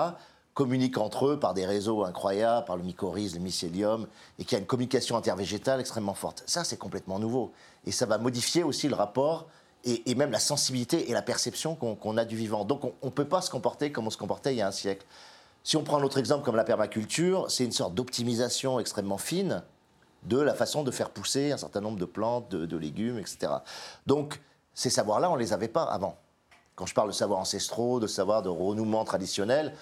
[0.54, 4.06] communiquent entre eux par des réseaux incroyables, par le mycorhize, le mycélium,
[4.38, 6.44] et qu'il y a une communication intervégétale extrêmement forte.
[6.46, 7.52] Ça, c'est complètement nouveau
[7.86, 9.46] et ça va modifier aussi le rapport
[9.84, 12.64] et, même la sensibilité et la perception qu'on a du vivant.
[12.64, 14.72] Donc on ne peut pas se comporter comme on se comportait il y a un
[14.72, 15.04] siècle.
[15.62, 19.62] Si on prend un autre exemple comme la permaculture, c'est une sorte d'optimisation extrêmement fine
[20.22, 23.52] de la façon de faire pousser un certain nombre de plantes, de, légumes, etc.
[24.06, 24.40] Donc
[24.72, 26.16] ces savoirs-là, on ne les avait pas avant.
[26.76, 29.74] Quand je parle de savoirs ancestraux, de savoirs de renouement traditionnel,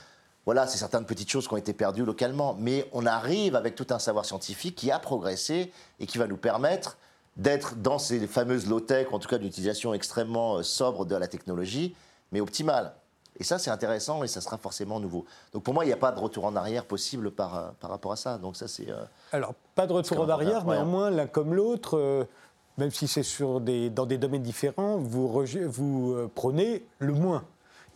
[0.44, 2.57] voilà, c'est certaines petites choses qui ont été perdues localement.
[2.59, 6.37] Mais on arrive avec tout un savoir scientifique qui a progressé et qui va nous
[6.37, 6.96] permettre
[7.37, 11.94] d'être dans ces fameuses low-tech, en tout cas d'utilisation extrêmement euh, sobre de la technologie,
[12.31, 12.92] mais optimale.
[13.38, 15.24] Et ça, c'est intéressant et ça sera forcément nouveau.
[15.55, 17.88] Donc pour moi, il n'y a pas de retour en arrière possible par, euh, par
[17.88, 18.37] rapport à ça.
[18.37, 18.90] Donc ça, c'est.
[18.90, 22.26] Euh, Alors, pas de retour en arrière, néanmoins, l'un comme l'autre,
[22.76, 23.22] même si c'est
[23.61, 27.44] des, dans des domaines différents, vous, vous prenez le moins.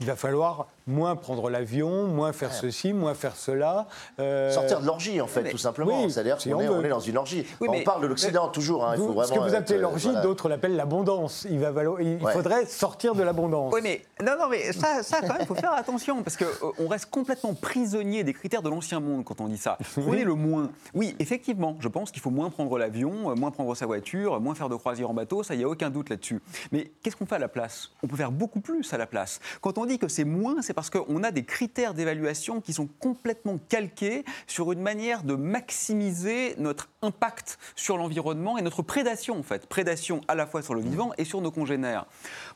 [0.00, 3.86] Il va falloir moins prendre l'avion, moins faire ceci, moins faire cela.
[4.20, 6.08] Euh, Sortir de l'orgie, en fait, tout simplement.
[6.08, 7.44] C'est-à-dire qu'on est, on est, dans une orgie.
[7.60, 8.86] on parle de l'Occident toujours.
[8.86, 11.46] Hein, il faut vraiment ce que vous appelez l'orgie, d'autres l'appellent l'abondance.
[11.50, 13.72] Il, va il faudrait sortir de l'abondance.
[13.74, 16.44] Oui, mais non, non, mais ça, ça quand même, il faut faire attention parce qu'on
[16.44, 19.78] euh, reste complètement prisonnier des critères de l'ancien monde quand on dit ça.
[19.94, 20.70] Prenez le moins.
[20.94, 24.54] Oui, effectivement, je pense qu'il faut moins prendre l'avion, euh, moins prendre sa voiture, moins
[24.54, 25.42] faire de croisière en bateau.
[25.42, 26.40] Ça, il n'y a aucun doute là-dessus.
[26.70, 27.90] Mais qu'est-ce qu'on fait à la place?
[28.02, 29.40] On peut faire beaucoup plus à la place.
[29.60, 32.86] Quand on dit que c'est moins, c'est parce qu'on a des critères d'évaluation qui sont
[32.86, 39.42] complètement calqués sur une manière de maximiser notre impact sur l'environnement et notre prédation, en
[39.42, 39.66] fait.
[39.66, 42.04] Prédation à la fois sur le vivant et sur nos congénères.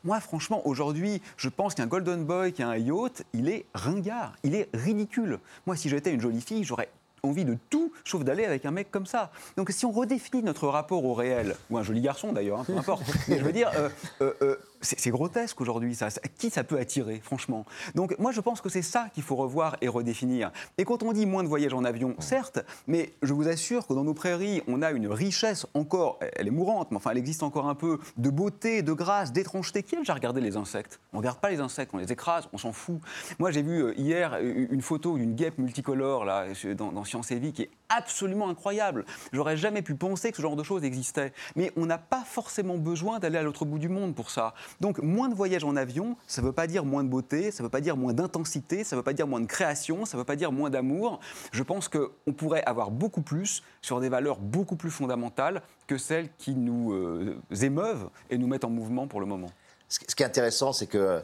[0.04, 4.34] Moi, franchement, aujourd'hui, je pense qu'un Golden Boy qui a un yacht, il est ringard,
[4.42, 5.38] il est ridicule.
[5.66, 6.90] Moi, si j'étais une jolie fille, j'aurais
[7.22, 9.30] envie de tout, sauf d'aller avec un mec comme ça.
[9.56, 12.76] Donc si on redéfinit notre rapport au réel, ou un joli garçon d'ailleurs, hein, peu
[12.76, 13.88] importe, mais je veux dire, euh,
[14.20, 16.08] euh, euh, c'est grotesque aujourd'hui, ça.
[16.38, 17.66] Qui ça peut attirer, franchement?
[17.94, 20.52] Donc, moi, je pense que c'est ça qu'il faut revoir et redéfinir.
[20.78, 23.92] Et quand on dit moins de voyages en avion, certes, mais je vous assure que
[23.92, 27.42] dans nos prairies, on a une richesse encore, elle est mourante, mais enfin, elle existe
[27.42, 29.82] encore un peu, de beauté, de grâce, d'étrangeté.
[29.82, 31.00] Qui a déjà regardé les insectes?
[31.12, 33.00] On ne regarde pas les insectes, on les écrase, on s'en fout.
[33.38, 37.38] Moi, j'ai vu euh, hier une photo d'une guêpe multicolore là, dans, dans Science et
[37.38, 39.04] Vie qui est absolument incroyable.
[39.32, 41.32] J'aurais jamais pu penser que ce genre de choses existait.
[41.56, 44.54] Mais on n'a pas forcément besoin d'aller à l'autre bout du monde pour ça.
[44.80, 47.62] Donc moins de voyages en avion, ça ne veut pas dire moins de beauté, ça
[47.62, 50.16] ne veut pas dire moins d'intensité, ça ne veut pas dire moins de création, ça
[50.16, 51.20] ne veut pas dire moins d'amour.
[51.52, 56.28] Je pense qu'on pourrait avoir beaucoup plus sur des valeurs beaucoup plus fondamentales que celles
[56.38, 59.50] qui nous euh, émeuvent et nous mettent en mouvement pour le moment.
[59.88, 61.20] Ce qui est intéressant, c'est que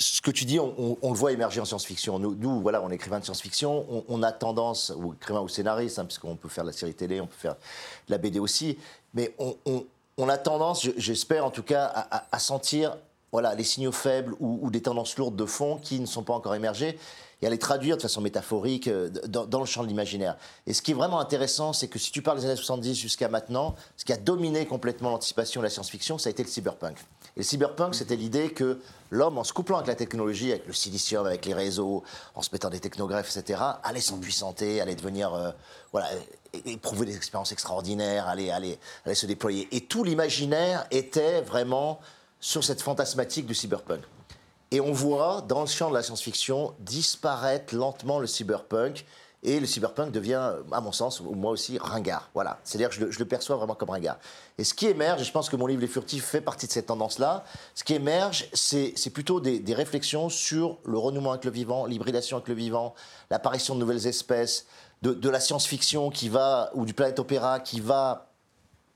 [0.00, 2.18] ce que tu dis, on, le voit émerger en science-fiction.
[2.18, 6.06] Nous, voilà, on est écrivain de science-fiction, on, a tendance, ou écrivain ou scénariste, hein,
[6.06, 7.56] puisqu'on peut faire la série télé, on peut faire
[8.08, 8.78] la BD aussi,
[9.12, 9.84] mais on,
[10.28, 11.84] a tendance, j'espère en tout cas,
[12.30, 12.96] à, sentir
[13.32, 16.54] voilà, les signaux faibles ou, des tendances lourdes de fond qui ne sont pas encore
[16.54, 16.98] émergées
[17.42, 20.36] et à les traduire de façon métaphorique euh, dans, le champ de l'imaginaire.
[20.66, 23.28] Et ce qui est vraiment intéressant, c'est que si tu parles des années 70 jusqu'à
[23.28, 26.98] maintenant, ce qui a dominé complètement l'anticipation de la science-fiction, ça a été le cyberpunk.
[27.36, 28.80] Et le cyberpunk, c'était l'idée que
[29.10, 32.02] l'homme, en se couplant avec la technologie, avec le silicium, avec les réseaux,
[32.34, 35.50] en se mettant des technographes, etc., allait s'empuissanter, allait devenir, euh,
[35.92, 36.08] voilà,
[36.66, 39.68] éprouver des expériences extraordinaires, allait, allait, allait se déployer.
[39.72, 42.00] Et tout l'imaginaire était vraiment
[42.40, 44.00] sur cette fantasmatique du cyberpunk.
[44.72, 49.04] Et on voit dans le champ de la science-fiction disparaître lentement le cyberpunk.
[49.42, 52.28] Et le cyberpunk devient, à mon sens, moi aussi, ringard.
[52.34, 52.58] Voilà.
[52.62, 54.18] C'est-à-dire que je le, perçois vraiment comme ringard.
[54.58, 56.72] Et ce qui émerge, et je pense que mon livre Les Furtifs fait partie de
[56.72, 61.86] cette tendance-là, ce qui émerge, c'est plutôt des, réflexions sur le renouement avec le vivant,
[61.86, 62.94] l'hybridation avec le vivant,
[63.30, 64.66] l'apparition de nouvelles espèces,
[65.02, 68.26] de, la science-fiction qui va, ou du planète opéra qui va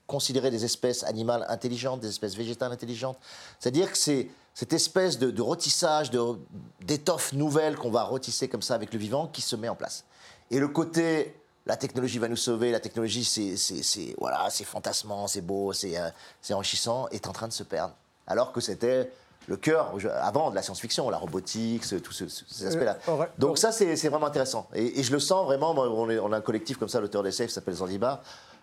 [0.07, 3.17] considérer des espèces animales intelligentes, des espèces végétales intelligentes.
[3.59, 6.37] C'est-à-dire que c'est cette espèce de, de
[6.81, 10.05] d'étoffe nouvelle qu'on va rôtisser comme ça avec le vivant qui se met en place.
[10.51, 15.73] Et le côté, la technologie va nous sauver, la technologie c'est voilà, fantasmant, c'est beau,
[15.73, 16.09] c'est euh,
[16.51, 17.95] enrichissant, est en train de se perdre.
[18.27, 19.11] alors que c'était
[19.47, 22.97] le cœur avant de la science-fiction, la robotique, tous ces aspects-là.
[23.37, 24.67] Donc ça, c'est vraiment intéressant.
[24.73, 27.47] Et, je le sens vraiment, on, est, on a un collectif comme ça, l'auteur d'essai
[27.47, 28.21] qui s'appelle Zanzibar,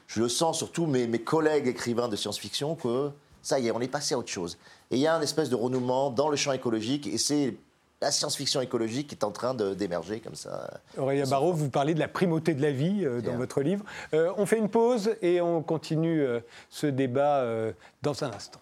[0.09, 3.11] je le sens surtout mes, mes collègues écrivains de science-fiction que
[3.43, 4.57] ça y est, on est passé à autre chose.
[4.91, 7.57] Et il y a un espèce de renouement dans le champ écologique, et c'est
[8.03, 10.81] la science-fiction écologique qui est en train d'émerger comme ça.
[10.99, 13.85] Aurélien Barraud, vous parlez de la primauté de la vie euh, dans votre livre.
[14.13, 17.45] Euh, on fait une pause et on continue euh, ce débat
[18.03, 18.59] dans un instant.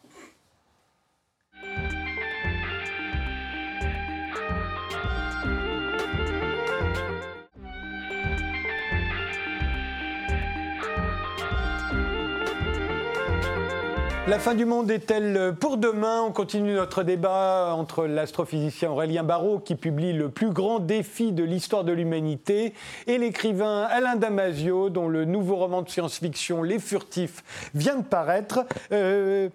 [14.30, 16.22] La fin du monde est-elle pour demain?
[16.22, 21.42] On continue notre débat entre l'astrophysicien Aurélien Barraud, qui publie le plus grand défi de
[21.42, 22.72] l'histoire de l'humanité,
[23.08, 27.42] et l'écrivain Alain Damasio, dont le nouveau roman de science-fiction Les Furtifs
[27.74, 28.60] vient de paraître.
[28.92, 29.48] Euh,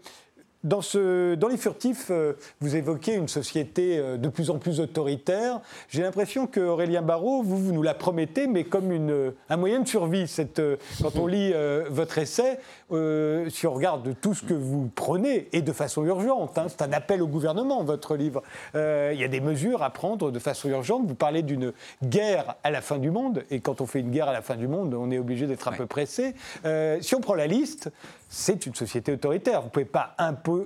[0.65, 4.79] dans, ce, dans, les furtifs, euh, vous évoquez une société euh, de plus en plus
[4.79, 5.61] autoritaire.
[5.89, 9.79] J'ai l'impression que Aurélien Barraud, vous, vous nous la promettez, mais comme une, un moyen
[9.79, 10.27] de survie.
[10.27, 10.61] Cette,
[11.01, 11.53] quand on lit
[11.89, 12.57] votre essai,
[12.91, 16.81] euh, si on regarde tout ce que vous prenez, et de façon urgente, hein, c'est
[16.81, 18.43] un appel au gouvernement, votre livre,
[18.75, 21.05] euh, il y a des mesures à prendre de façon urgente.
[21.07, 21.73] Vous parlez d'une
[22.03, 24.55] guerre à la fin du monde, et quand on fait une guerre à la fin
[24.55, 26.35] du monde, on est obligé d'être un peu pressé.
[26.65, 27.91] Euh, si on prend la liste,
[28.37, 29.61] c'est une société autoritaire.
[29.61, 30.13] Vous, pouvez pas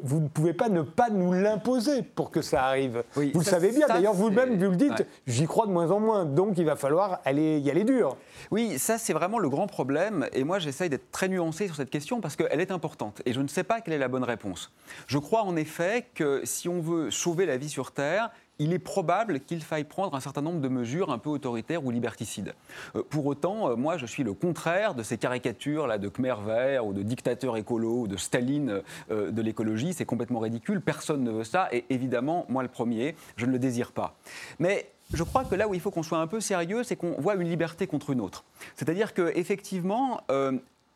[0.02, 3.04] vous ne pouvez pas ne pas nous l'imposer pour que ça arrive.
[3.14, 6.26] vous le savez bien, d'ailleurs vous-même, vous le dites, j'y crois de moins en moins,
[6.26, 8.18] donc il va falloir aller, y aller dur.
[8.50, 11.92] Oui, ça c'est vraiment le grand problème, et moi j'essaye d'être très nuancé sur cette
[11.92, 14.72] question parce qu'elle est importante et je ne sais pas quelle est la bonne réponse.
[15.06, 18.80] Je crois en effet que si on veut sauver la vie sur Terre, il est
[18.80, 22.54] probable qu'il faille prendre un certain nombre de mesures un peu autoritaires ou liberticides.
[22.96, 26.36] Euh, pour autant, euh, moi, je suis le contraire de ces caricatures là de Khmer
[26.46, 29.94] vert ou de dictateur écolo ou de Staline euh, de l'écologie.
[29.94, 30.82] C'est complètement ridicule.
[30.82, 31.70] Personne ne veut ça.
[31.72, 34.16] Et évidemment, moi le premier, je ne le désire pas.
[34.60, 37.16] Mais je crois que là où il faut qu'on soit un peu sérieux, c'est qu'on
[37.20, 38.44] voit une liberté contre une autre.
[38.76, 40.22] C'est-à-dire qu'effectivement,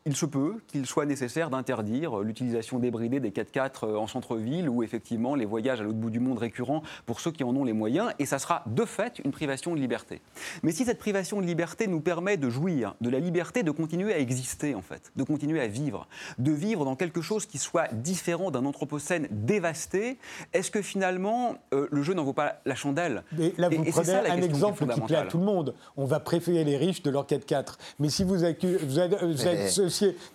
[0.06, 4.82] il se peut qu'il soit nécessaire d'interdire l'utilisation débridée des 4x4 euh, en centre-ville ou
[4.82, 7.72] effectivement les voyages à l'autre bout du monde récurrents pour ceux qui en ont les
[7.72, 10.20] moyens et ça sera de fait une privation de liberté.
[10.62, 14.12] Mais si cette privation de liberté nous permet de jouir de la liberté de continuer
[14.12, 16.06] à exister en fait, de continuer à vivre,
[16.38, 20.18] de vivre dans quelque chose qui soit différent d'un anthropocène dévasté,
[20.52, 23.24] est-ce que finalement euh, le jeu n'en vaut pas la chandelle?
[23.40, 25.74] Et Là vous prenez un exemple qui plaît à tout le monde.
[25.96, 27.76] On va préférer les riches de leur 4x4.
[27.98, 28.44] Mais si vous, vous,
[29.48, 29.80] êtes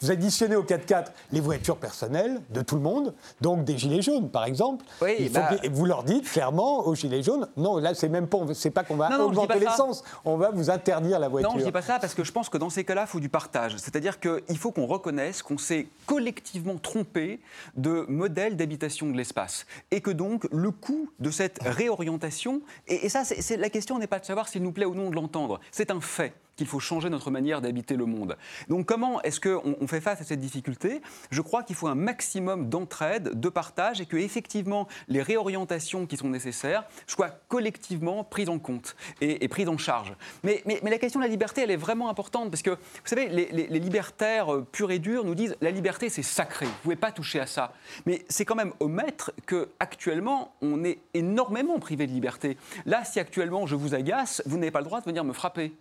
[0.01, 4.29] vous additionnez au 4x4 les voitures personnelles de tout le monde, donc des gilets jaunes
[4.29, 4.85] par exemple.
[5.19, 8.39] Il faut bah- vous leur dites clairement aux gilets jaunes, non, là c'est même pas,
[8.53, 11.51] c'est pas qu'on va augmenter l'essence, on va vous interdire la voiture.
[11.51, 13.19] Non, je dis pas ça parce que je pense que dans ces cas-là, il faut
[13.19, 13.75] du partage.
[13.77, 17.39] C'est-à-dire qu'il faut qu'on reconnaisse qu'on s'est collectivement trompé
[17.75, 19.65] de modèle d'habitation de l'espace.
[19.91, 24.07] Et que donc le coût de cette réorientation, et, et ça, c'est la question n'est
[24.07, 26.81] pas de savoir s'il nous plaît ou non de l'entendre, c'est un fait qu'il faut
[26.81, 28.35] changer notre manière d'habiter le monde.
[28.67, 31.01] Donc comment est-ce qu'on on fait face à cette difficulté?
[31.31, 36.17] Je crois qu'il faut un maximum d'entraide, de partage, et que effectivement les réorientations qui
[36.17, 40.13] sont nécessaires soient collectivement prises en compte et, prises en charge.
[40.43, 43.79] Mais, la question de la liberté, elle est vraiment importante, parce que, vous savez, les,
[43.79, 47.39] libertaires euh, purs et durs nous disent la liberté, c'est sacré, vous pouvez pas toucher
[47.39, 47.71] à ça.
[48.05, 52.57] Mais c'est quand même omettre qu'actuellement, on est énormément privé de liberté.
[52.85, 55.71] Là, si actuellement je vous agace, vous n'avez pas le droit de venir me frapper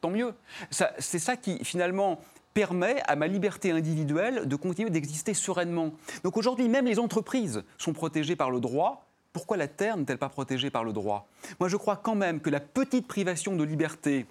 [0.00, 0.34] tant mieux.
[0.70, 2.20] C'est ça qui, finalement,
[2.54, 5.92] permet à ma liberté individuelle de continuer d'exister sereinement.
[6.24, 9.06] Donc aujourd'hui, même les entreprises sont protégées par le droit.
[9.32, 11.28] Pourquoi la Terre n'est-elle pas protégée par le droit?
[11.60, 14.26] Moi, je crois quand même que la petite privation de liberté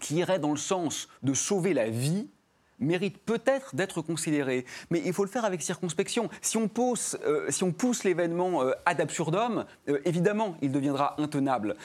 [0.00, 2.28] qui irait dans le sens de sauver la vie,
[2.80, 6.28] mérite peut-être d'être considéré, mais il faut le faire avec circonspection.
[6.40, 11.20] Si on, pousse, euh, si on pousse l'événement euh, ad absurdum, euh, évidemment, il deviendra
[11.20, 11.76] intenable.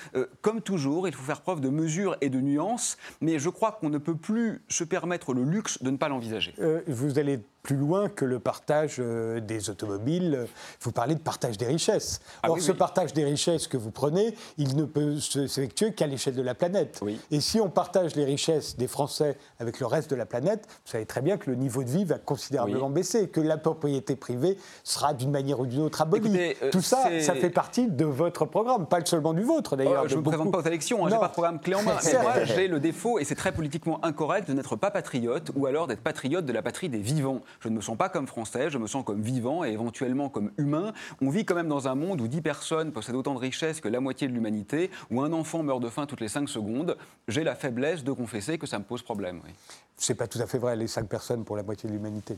[0.42, 3.90] comme toujours, il faut faire preuve de mesure et de nuance, mais je crois qu'on
[3.90, 6.54] ne peut plus se permettre le luxe de ne pas l'envisager.
[6.88, 10.48] vous allez plus loin que le partage euh, des automobiles.
[10.82, 12.20] Vous parlez de partage des richesses.
[12.44, 16.36] Ah Or, ce partage des richesses que vous prenez, il ne peut s'effectuer qu'à l'échelle
[16.36, 17.00] de la planète.
[17.32, 20.92] Et si on partage les richesses des Français avec le reste de la planète, vous
[20.92, 24.58] savez très bien que le niveau de vie va considérablement baisser, que la propriété privée
[24.84, 26.38] sera d'une manière ou d'une autre abolie.
[26.38, 30.02] Euh, Tout ça, ça fait partie de votre programme, pas seulement du vôtre d'ailleurs.
[30.04, 31.76] Oh, je ne me présente pas aux élections, hein, je n'ai pas de programme clé
[31.76, 31.98] en main.
[32.04, 35.66] Mais moi, j'ai le défaut, et c'est très politiquement incorrect, de n'être pas patriote ou
[35.66, 37.40] alors d'être patriote de la patrie des vivants.
[37.60, 40.52] Je ne me sens pas comme français, je me sens comme vivant et éventuellement comme
[40.58, 40.94] humain.
[41.22, 43.88] On vit quand même dans un monde où 10 personnes possèdent autant de richesses que
[43.88, 46.98] la moitié de l'humanité, où un enfant meurt de faim toutes les 5 secondes.
[47.28, 49.42] J'ai la faiblesse de confesser que ça me pose problème.
[49.46, 49.52] Oui.
[49.96, 52.36] C'est pas tout à fait vrai, les 5 personnes pour la moitié de l'humanité.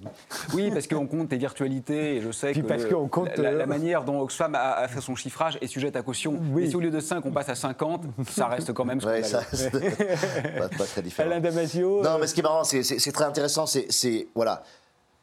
[0.54, 4.04] Oui, parce qu'on compte les virtualités et je sais que parce compte la, la, manière
[4.04, 6.40] dont Oxfam a, fait son chiffrage est sujette à caution.
[6.52, 6.70] Oui.
[6.70, 9.24] si au lieu de 5, on passe à 50, ça reste quand même ce ouais,
[9.24, 9.42] ça,
[10.60, 11.30] pas, pas, très différent.
[11.30, 12.04] Alain Damasio.
[12.04, 14.28] Non, mais ce qui est marrant, c'est très intéressant, c'est.
[14.36, 14.64] Voilà.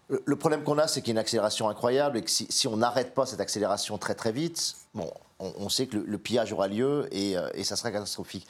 [0.08, 2.76] Le problème qu'on a, c'est qu'il y a une accélération incroyable et que si, on
[2.76, 7.08] n'arrête pas cette accélération très très vite, bon, on, sait que le, pillage aura lieu
[7.12, 8.46] et, euh, et ça sera catastrophique.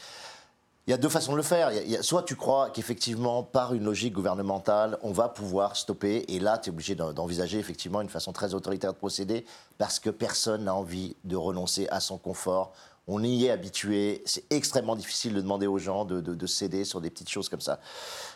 [0.88, 1.70] Il y a deux façons de le faire.
[2.00, 6.70] Soit tu crois qu'effectivement, par une logique gouvernementale, on va pouvoir stopper, et là, tu
[6.70, 9.44] es obligé d'envisager effectivement une façon très autoritaire de procéder,
[9.78, 12.72] parce que personne n'a envie de renoncer à son confort.
[13.14, 16.84] On y est habitué, c'est extrêmement difficile de demander aux gens de, de, de, céder
[16.84, 17.78] sur des petites choses comme ça.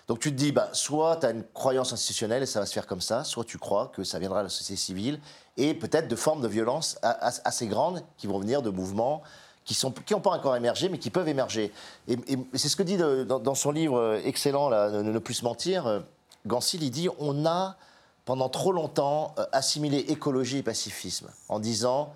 [0.06, 2.74] Donc tu te dis, bah, soit tu as une croyance institutionnelle et ça va se
[2.74, 5.18] faire comme ça, soit tu crois que ça viendra de la société civile,
[5.56, 9.22] et peut-être de formes de violence assez grandes qui vont venir de mouvements
[9.64, 11.72] qui n'ont qui pas encore émergé, mais qui peuvent émerger.
[12.06, 12.18] Et,
[12.54, 15.44] c'est ce que dit de, dans, son livre euh, excellent, là, ne, ne, plus se
[15.44, 16.00] mentir, euh,
[16.46, 17.76] Gansil, il dit on a
[18.24, 22.12] pendant trop longtemps euh, assimilé écologie et pacifisme, en disant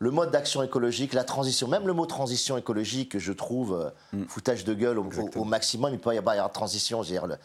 [0.00, 4.24] le mode d'action écologique, la transition, même le mot transition écologique, je trouve mm.
[4.24, 7.36] foutage de gueule au, au, au, maximum, il peut y avoir une transition, dire le,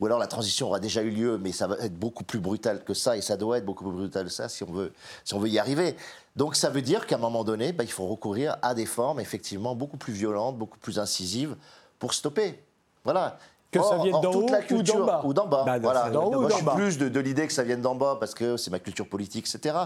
[0.00, 2.84] ou alors la transition aura déjà eu lieu, mais ça va être beaucoup plus brutal
[2.84, 4.92] que ça, et ça doit être beaucoup plus brutal que ça si on veut,
[5.24, 5.96] si on veut y arriver.
[6.36, 9.20] Donc ça veut dire qu'à un moment donné, bah, il faut recourir à des formes
[9.20, 11.56] effectivement beaucoup plus violentes, beaucoup plus incisives
[11.98, 12.60] pour stopper.
[13.04, 13.38] Voilà.
[13.78, 15.22] Que ça vienne d'en haut ou d'en bas.
[15.24, 15.64] Ou d'en bas.
[15.64, 16.10] Bah, voilà.
[16.10, 18.70] Moi, je suis plus de, de l'idée que ça vienne d'en bas parce que c'est
[18.70, 19.76] ma culture politique, etc.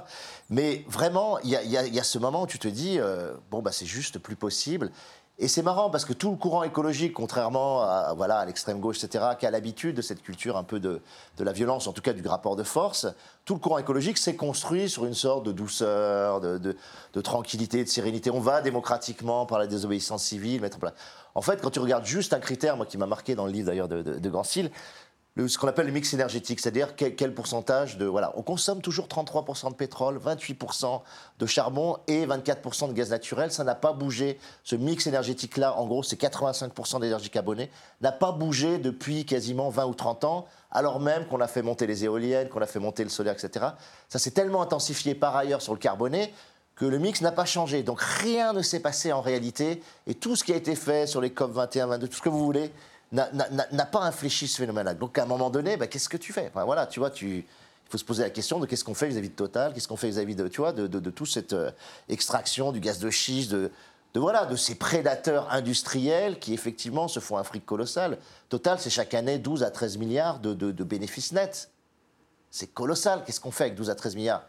[0.50, 3.62] Mais vraiment, il y, y, y a, ce moment où tu te dis, euh, bon,
[3.62, 4.90] bah, c'est juste plus possible.
[5.40, 9.04] Et c'est marrant parce que tout le courant écologique, contrairement à, voilà, à l'extrême gauche,
[9.04, 11.00] etc., qui a l'habitude de cette culture un peu de,
[11.36, 13.06] de, la violence, en tout cas du rapport de force,
[13.44, 16.76] tout le courant écologique s'est construit sur une sorte de douceur, de, de,
[17.12, 18.32] de, tranquillité, de sérénité.
[18.32, 20.94] On va démocratiquement par la désobéissance civile mettre en place.
[21.36, 23.68] En fait, quand tu regardes juste un critère, moi qui m'a marqué dans le livre
[23.68, 24.30] d'ailleurs de, de,
[25.46, 28.06] ce qu'on appelle le mix énergétique, c'est-à-dire quel, quel, pourcentage de...
[28.06, 31.02] Voilà, on consomme toujours 33% de pétrole, 28%
[31.38, 33.52] de charbon et 24% de gaz naturel.
[33.52, 34.40] Ça n'a pas bougé.
[34.64, 37.70] Ce mix énergétique-là, en gros, c'est 85% d'énergie carbonée,
[38.00, 41.86] n'a pas bougé depuis quasiment 20 ou 30 ans, alors même qu'on a fait monter
[41.86, 43.66] les éoliennes, qu'on a fait monter le solaire, etc.
[44.08, 46.32] Ça s'est tellement intensifié par ailleurs sur le carboné
[46.74, 47.82] que le mix n'a pas changé.
[47.82, 49.82] Donc rien ne s'est passé en réalité.
[50.06, 52.28] Et tout ce qui a été fait sur les COP 21, 22, tout ce que
[52.28, 52.72] vous voulez,
[53.12, 54.94] n'a pas infléchi ce phénomène-là.
[54.94, 56.48] Donc à un moment donné, bah, qu'est-ce que tu fais?
[56.48, 57.44] Enfin, Voilà, tu vois, tu, il
[57.90, 60.08] faut se poser la question de qu'est-ce qu'on fait vis-à-vis de Total, qu'est-ce qu'on fait
[60.08, 61.70] vis-à-vis de, tu vois, de, de, toute cette euh,
[62.08, 63.70] extraction du gaz de schiste, de,
[64.14, 68.18] de, voilà, de ces prédateurs industriels qui effectivement se font un fric colossal.
[68.50, 71.70] Total, c'est chaque année 12 à 13 milliards de, de bénéfices nets.
[72.50, 73.22] C'est colossal.
[73.24, 74.42] Qu'est-ce qu'on fait avec 12 à 13 milliards?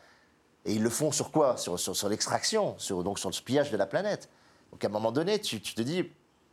[0.66, 1.58] Et ils le font sur quoi?
[1.58, 4.30] Sur, sur, l'extraction, sur, donc sur le pillage de la planète.
[4.72, 6.06] Donc à un moment donné, tu te dis,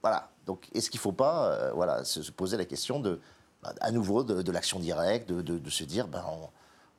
[0.07, 0.29] voilà.
[0.47, 3.19] Donc, est-ce qu'il ne faut pas euh, voilà, se, se, poser la question de,
[3.61, 6.49] bah, à nouveau, de, de l'action directe, de, de, de, se dire, ben, on,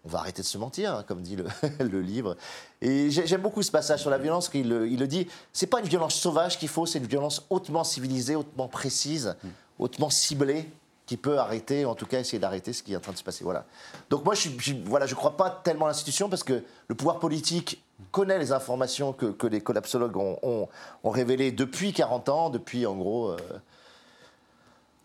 [0.03, 1.45] on, va arrêter de se mentir, hein, comme dit le,
[1.79, 2.35] le livre.
[2.81, 5.25] Et j'aime beaucoup ce passage sur la violence, qu'il il le dit.
[5.53, 9.47] C'est pas une violence sauvage qu'il faut, c'est une violence hautement civilisée, hautement précise, mm.
[9.79, 10.69] hautement ciblée
[11.05, 13.23] qui peut arrêter, en tout cas essayer d'arrêter ce qui est en train de se
[13.23, 13.45] passer.
[13.45, 13.65] Voilà.
[14.09, 17.19] Donc moi, je ne voilà, je crois pas tellement à l'institution parce que le pouvoir
[17.19, 20.67] politique connaît les informations que, les collapsologues ont,
[21.03, 23.31] révélées depuis 40 ans, depuis en gros...
[23.31, 23.37] Euh,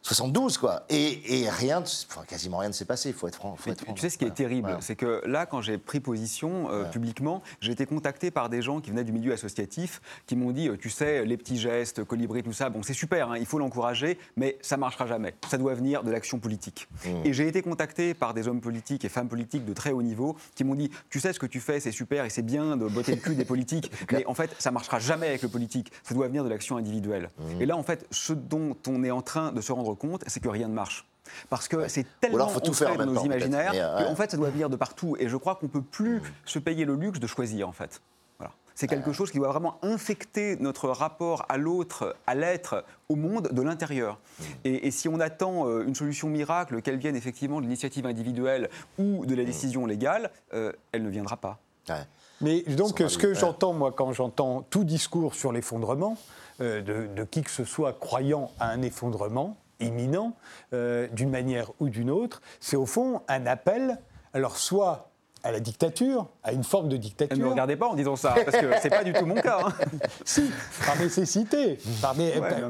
[0.03, 0.85] 72, quoi.
[0.89, 3.55] Et, et rien, enfin, quasiment rien ne s'est passé, il faut être franc.
[3.57, 3.93] Faut être franc.
[3.95, 4.81] Tu sais ce qui est terrible, voilà.
[4.81, 8.81] c'est que là, quand j'ai pris position euh, publiquement, j'ai été contacté par des gens
[8.81, 12.43] qui venaient du milieu associatif, qui m'ont dit, euh, tu sais, les petits gestes, colibri,
[12.43, 15.35] tout ça, bon, c'est super, hein, il faut l'encourager, mais ça marchera jamais.
[15.49, 16.89] Ça doit venir de l'action politique.
[17.05, 17.09] Mmh.
[17.25, 20.37] Et j'ai été contacté par des hommes politiques et femmes politiques de très haut niveau
[20.57, 22.89] qui m'ont dit, tu sais, ce que tu fais, c'est super et c'est bien de
[22.89, 25.93] botter le cul des politiques, mais en fait, ça marchera jamais avec le politique.
[26.03, 27.31] Ça doit venir de l'action individuelle.
[27.39, 27.63] Mmh.
[27.63, 30.41] Et là, en fait, ce dont on est en train de se rendre compte, c'est
[30.41, 31.09] que rien ne marche.
[31.49, 31.89] Parce que ouais.
[31.89, 34.77] c'est tellement faut tout faire dans nos imaginaires euh, qu'en fait, ça doit venir de
[34.77, 35.17] partout.
[35.19, 36.23] Et je crois qu'on ne peut plus mmh.
[36.45, 38.03] se payer le luxe de choisir, en fait.
[38.39, 38.53] Voilà.
[38.75, 39.13] C'est quelque euh.
[39.13, 44.19] chose qui doit vraiment infecter notre rapport à l'autre, à l'être, au monde de l'intérieur.
[44.19, 44.45] Mmh.
[44.65, 48.69] Et, et, si on attend euh, une solution miracle, qu'elle vienne effectivement de l'initiative individuelle
[48.99, 49.89] ou de la décision mmh.
[49.89, 51.61] légale, euh, elle ne viendra pas.
[51.89, 52.05] Ouais.
[52.43, 56.19] Mais donc, ce que j'entends, moi, quand j'entends tout discours sur l'effondrement,
[56.61, 60.35] euh, de, de, qui que ce soit croyant à un effondrement, imminent,
[60.73, 63.99] euh, d'une manière ou d'une autre, c'est au fond un appel,
[64.33, 65.12] alors soit
[65.45, 67.37] à la dictature, à une forme de dictature.
[67.37, 69.59] Ne me regardez pas en disant ça, parce que c'est pas du tout mon cas.
[69.67, 69.73] Hein.
[70.25, 70.51] si,
[70.87, 71.79] par nécessité,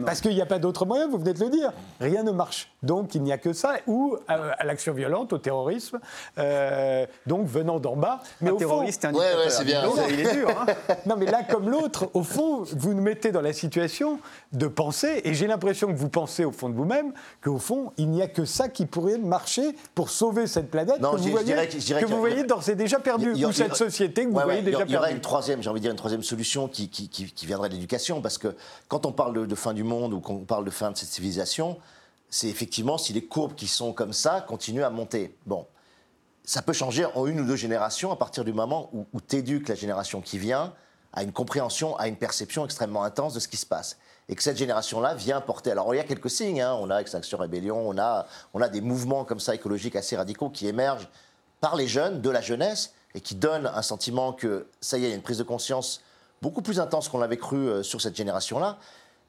[0.07, 1.73] parce qu'il n'y a pas d'autre moyen, vous venez de le dire.
[2.01, 2.71] Rien ne marche.
[2.83, 6.01] Donc il n'y a que ça, ou à, l'action violente, au terrorisme,
[6.39, 8.21] euh, donc venant d'en bas.
[8.41, 9.85] Mais un terroriste, un ouais, c'est bien.
[10.09, 10.49] il est dur.
[10.49, 10.67] Hein.
[11.07, 14.19] non, mais l'un comme l'autre, au fond, vous nous mettez dans la situation
[14.53, 17.13] de penser, et j'ai l'impression que vous pensez au fond de vous-même,
[17.43, 21.17] qu'au fond, il n'y a que ça qui pourrait marcher pour sauver cette planète que
[21.17, 24.79] vous voyez, que vous voyez c'est déjà perdu, ou cette société que vous voyez déjà
[24.79, 24.93] perdue.
[24.93, 27.69] Il y aurait une troisième, j'ai envie de dire, une troisième solution qui, qui, viendrait
[27.69, 28.55] de l'éducation, parce que
[28.89, 31.79] quand on parle de, fin du monde ou qu'on parle de fin de cette civilisation,
[32.31, 35.37] c'est effectivement si les courbes qui sont comme ça continuent à monter.
[35.47, 35.67] Bon,
[36.45, 39.37] ça peut changer en une ou deux générations à partir du moment où, où tu
[39.37, 40.73] éduques la génération qui vient
[41.13, 43.99] à une compréhension, à une perception extrêmement intense de ce qui se passe.
[44.29, 45.73] Et que cette génération-là vient porter.
[45.73, 46.63] Alors, il y a quelques signes.
[46.63, 46.75] Hein.
[46.81, 50.49] On a Extinction Rébellion, on a, on a des mouvements comme ça écologiques assez radicaux
[50.49, 51.09] qui émergent
[51.63, 55.07] par les jeunes, de la jeunesse, et qui donnent un sentiment que ça y est,
[55.07, 56.03] il y a une prise de conscience
[56.43, 58.79] beaucoup plus intense qu'on l'avait cru euh, sur cette génération-là.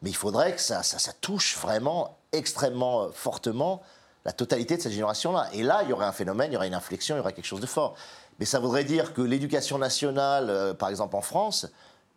[0.01, 3.83] Mais il faudrait que ça, ça, touche vraiment extrêmement euh, fortement
[4.25, 5.47] la totalité de cette génération-là.
[5.53, 7.33] Et là, il y aurait un phénomène, il y aurait une inflexion, il y aurait
[7.33, 7.93] quelque chose de fort.
[8.39, 11.67] Mais ça voudrait dire que l'éducation nationale, euh, par exemple en France,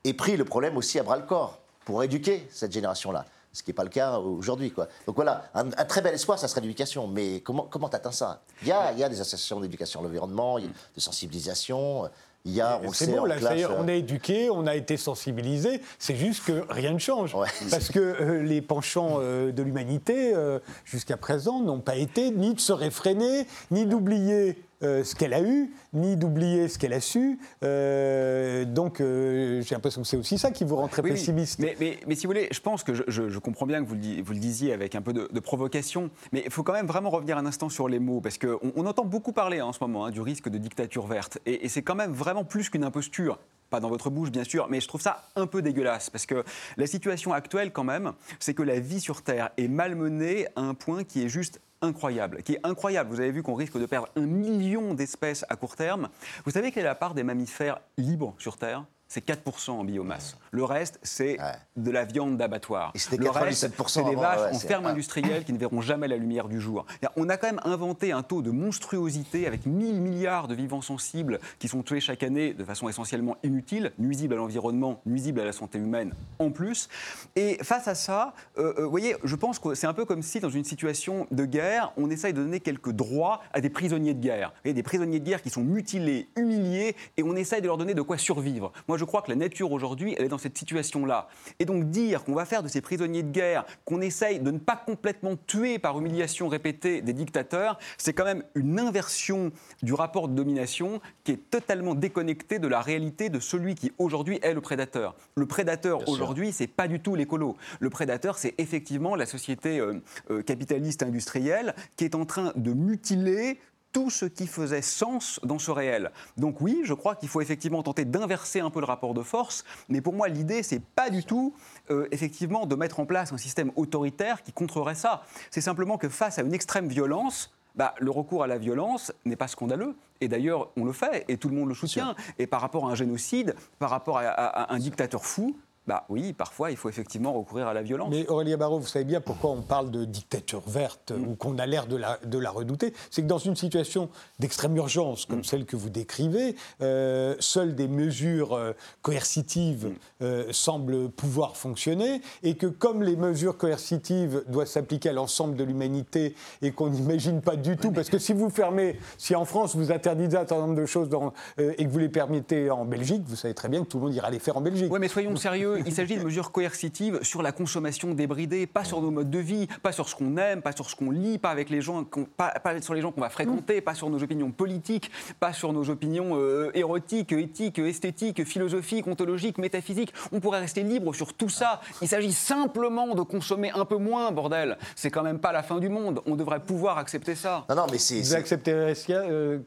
[0.05, 3.27] ait pris le problème aussi à bras le corps pour éduquer cette génération-là
[3.57, 4.71] ce qui n'est pas le cas aujourd'hui.
[5.07, 7.07] Donc voilà, un, très bel espoir, ça serait l'éducation.
[7.07, 8.43] Mais comment comment atteins ça?
[8.61, 12.11] Il y, a, il y a des associations d'éducation à l'environnement, de sensibilisation.
[12.45, 13.37] Il y a, on C'est bon, là,
[13.79, 17.35] on est éduqué, on a été sensibilisé, c'est juste que rien ne change.
[17.71, 22.55] Parce que euh, les penchants euh, de l'humanité, euh, jusqu'à présent, n'ont pas été ni
[22.55, 27.01] de se réfréner, ni d'oublier euh, ce qu'elle a eu, ni d'oublier ce qu'elle a
[27.01, 27.39] su.
[27.63, 31.59] Euh, donc, euh, j'ai l'impression que c'est aussi ça qui vous rend très pessimiste.
[31.61, 34.33] Mais, mais, si vous voulez, je pense que je, comprends bien que vous le, vous
[34.33, 37.47] le, disiez avec un peu de, provocation, mais il faut quand même vraiment revenir un
[37.47, 40.11] instant sur les mots, parce qu'on on entend beaucoup parler hein, en ce moment hein,
[40.11, 43.39] du risque de dictature verte, et, et c'est quand même vraiment plus qu'une imposture
[43.71, 46.45] pas dans votre bouche bien sûr, mais je trouve ça un peu dégueulasse parce que
[46.77, 50.75] la situation actuelle quand même, c'est que la vie sur Terre est malmenée à un
[50.75, 53.11] point qui est juste incroyable, qui est incroyable.
[53.11, 56.09] Vous avez vu qu'on risque de perdre un million d'espèces à court terme.
[56.45, 58.85] Vous savez quelle est la part des mammifères libres sur Terre?
[59.09, 60.37] C'est 4% en biomasse.
[60.51, 61.39] Le reste, c'est
[61.77, 62.93] de la viande d'abattoir.
[63.17, 66.61] Le reste, c'est des vaches en ferme industrielle qui ne verront jamais la lumière du
[66.61, 66.87] jour.
[67.17, 71.41] On a quand même inventé un taux de monstruosité avec 1000 milliards de vivants sensibles
[71.59, 75.53] qui sont tués chaque année de façon essentiellement inutile, nuisible à l'environnement, nuisible à la
[75.53, 76.89] santé humaine en plus.
[77.37, 80.23] Et face à ça, euh, euh, vous voyez, je pense que c'est un peu comme
[80.23, 84.15] si dans une situation de guerre, on essaye de donner quelques droits à des prisonniers
[84.15, 84.49] de guerre.
[84.49, 87.79] Vous voyez, des prisonniers de guerre qui sont mutilés, humiliés, et on essaye de leur
[87.79, 88.73] donner de quoi survivre.
[88.89, 91.29] Moi, je crois que la nature aujourd'hui, elle est dans cette situation-là.
[91.59, 94.59] Et donc dire qu'on va faire de ces prisonniers de guerre, qu'on essaye de ne
[94.59, 100.29] pas complètement tuer par humiliation répétée des dictateurs, c'est quand même une inversion du rapport
[100.29, 104.61] de domination qui est totalement déconnecté de la réalité de celui qui aujourd'hui est le
[104.61, 105.15] prédateur.
[105.37, 107.57] Le prédateur aujourd'hui, c'est pas du tout l'écolo.
[107.81, 112.73] Le prédateur, c'est effectivement la société euh, euh, capitaliste industrielle qui est en train de
[112.73, 113.59] mutiler
[113.97, 116.11] tout ce qui faisait sens dans ce réel.
[116.37, 119.65] Donc oui, je crois qu'il faut effectivement tenter d'inverser un peu le rapport de force,
[119.89, 121.55] mais pour moi l'idée c'est pas du tout
[121.91, 125.23] euh, effectivement de mettre en place un système autoritaire qui contrerait ça.
[125.51, 129.35] C'est simplement que face à une extrême violence, bah, le recours à la violence n'est
[129.35, 129.95] pas scandaleux.
[130.21, 132.15] Et d'ailleurs, on le fait, et tout le monde le soutient.
[132.39, 135.57] Et par rapport à un génocide, par rapport à un dictateur fou,
[135.87, 138.09] bah oui, parfois il faut effectivement recourir à la violence.
[138.11, 141.29] Mais Aurélie Barraud, vous savez bien pourquoi on parle de dictature verte mm.
[141.29, 142.93] ou qu'on a l'air de la, de la redouter.
[143.11, 144.09] C'est que dans une situation
[144.41, 145.45] d'extrême urgence comme mm.
[145.45, 148.73] celle que vous décrivez, euh, seules des mesures euh,
[149.03, 149.95] coercitives mm.
[150.23, 155.63] euh, semblent pouvoir fonctionner et que comme les mesures coercitives doivent s'appliquer à l'ensemble de
[155.63, 159.77] l'humanité et qu'on n'imagine pas du tout, parce que si vous fermez, si en France
[159.77, 163.23] vous interdisez un certain nombre de choses dans, et que vous les permettez en Belgique,
[163.27, 164.93] vous savez très bien que tout le monde ira les faire en Belgique.
[164.93, 169.01] Oui, mais soyons sérieux il s'agit de mesures coercitives sur la consommation débridée, pas sur
[169.01, 171.51] nos modes de vie, pas sur ce qu'on aime, pas sur ce qu'on lit, pas
[171.51, 172.05] avec les gens,
[172.37, 175.11] pas, sur les gens qu'on va fréquenter, pas sur nos opinions politiques,
[175.41, 180.13] pas sur nos opinions euh, érotiques, éthiques, esthétiques, philosophiques, ontologiques, métaphysiques.
[180.33, 181.81] On pourrait rester libre sur tout ça.
[182.03, 184.79] Il s'agit simplement de consommer un peu moins, bordel.
[184.95, 186.21] C'est quand même pas la fin du monde.
[186.27, 187.65] On devrait pouvoir accepter ça.
[187.69, 188.21] Non, non, mais c'est.
[188.21, 188.73] Vous acceptez
[189.11, 189.59] euh,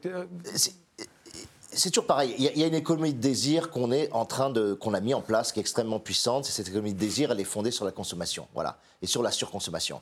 [1.72, 2.34] c'est toujours pareil.
[2.38, 5.14] Il y, a une économie de désir qu'on est en train de, qu'on a mis
[5.14, 6.46] en place, qui est extrêmement puissante.
[6.48, 9.30] Et cette économie de désir, elle est fondée sur la consommation, voilà, et sur la
[9.30, 10.00] surconsommation.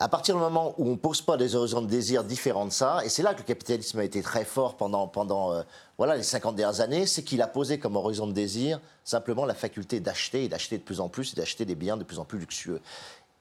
[0.00, 2.72] À partir du moment où on ne pose pas des horizons de désir différents de
[2.72, 5.62] ça, et c'est là que le capitalisme a été très fort pendant, pendant euh,
[5.96, 9.54] voilà, les 50 dernières années, c'est qu'il a posé comme horizon de désir simplement la
[9.54, 12.24] faculté d'acheter, et d'acheter de plus en plus, et d'acheter des biens de plus en
[12.24, 12.80] plus luxueux.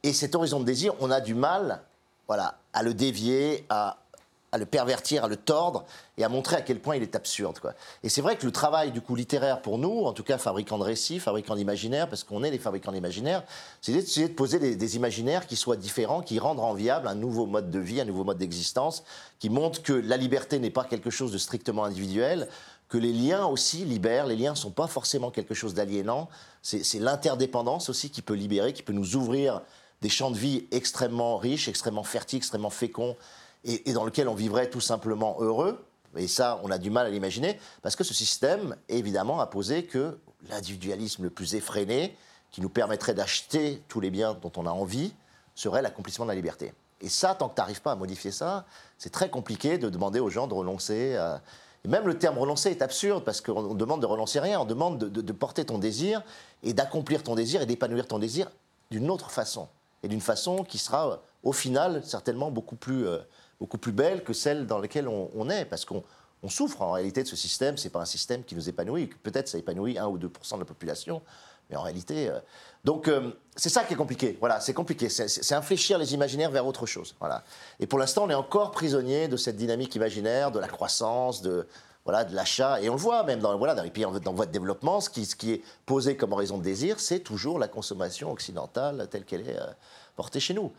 [0.02, 1.82] Et cet horizon de désir, on a du mal
[2.28, 3.98] voilà, à le dévier, à
[4.52, 5.86] à le pervertir, à le tordre
[6.18, 7.60] et à montrer à quel point il est absurde.
[7.60, 7.74] Quoi.
[8.04, 10.78] Et c'est vrai que le travail du coup littéraire pour nous, en tout cas fabricants
[10.78, 13.44] de récits, fabricants d'imaginaires, parce qu'on est les fabricants d'imaginaires,
[13.82, 17.70] c'est d'essayer de poser des, imaginaires qui soient différents, qui rendent enviable un nouveau mode
[17.70, 19.04] de vie, un nouveau mode d'existence,
[19.40, 22.48] qui montrent que la liberté n'est pas quelque chose de strictement individuel,
[22.88, 26.30] que les liens aussi libèrent, les liens ne sont pas forcément quelque chose d'aliénant,
[26.62, 29.62] c'est l'interdépendance aussi qui peut libérer, qui peut nous ouvrir
[30.02, 33.16] des champs de vie extrêmement riches, extrêmement fertiles, extrêmement féconds,
[33.68, 35.86] et, dans lequel on vivrait tout simplement heureux.
[36.16, 39.84] Et ça, on a du mal à l'imaginer, parce que ce système, évidemment, a posé
[39.84, 40.18] que
[40.50, 42.18] l'individualisme le plus effréné,
[42.50, 45.14] qui nous permettrait d'acheter tous les biens dont on a envie,
[45.54, 46.74] serait l'accomplissement de la liberté.
[47.02, 48.66] Et ça, tant que tu n'arrives pas à modifier ça,
[48.98, 51.16] c'est très compliqué de demander aux gens de renoncer.
[51.16, 51.42] À...
[51.84, 54.98] Et même le terme renoncer est absurde parce qu'on demande de renoncer rien, on demande
[54.98, 56.24] de porter ton désir
[56.64, 58.50] et d'accomplir ton désir et d'épanouir ton désir
[58.90, 59.68] d'une autre façon.
[60.04, 63.20] Et d'une façon qui sera, au final, certainement beaucoup plus euh,
[63.60, 66.04] beaucoup plus belle que celle dans laquelle on, est, parce qu'on
[66.48, 67.78] souffre en réalité de ce système.
[67.78, 69.08] C'est pas un système qui nous épanouit.
[69.08, 71.22] Peut-être ça épanouit 1 ou 2 de la population,
[71.70, 72.30] mais en réalité.
[72.30, 72.40] Euh,
[72.84, 74.38] donc euh, c'est ça qui est compliqué.
[74.40, 75.10] Voilà, c'est compliqué.
[75.10, 77.16] C'est infléchir les imaginaires vers autre chose.
[77.20, 77.44] Voilà.
[77.80, 81.68] Et pour l'instant, on est encore prisonnier de cette dynamique imaginaire, de la croissance, de
[82.08, 82.82] voilà, de l'achat.
[82.82, 85.10] Et on le voit même dans, voilà, dans les pays en, voie de développement, ce
[85.10, 89.42] qui, ce est posé comme raison de désir, c'est toujours la consommation occidentale telle qu'elle
[89.42, 89.66] est euh,
[90.16, 90.72] portée chez nous.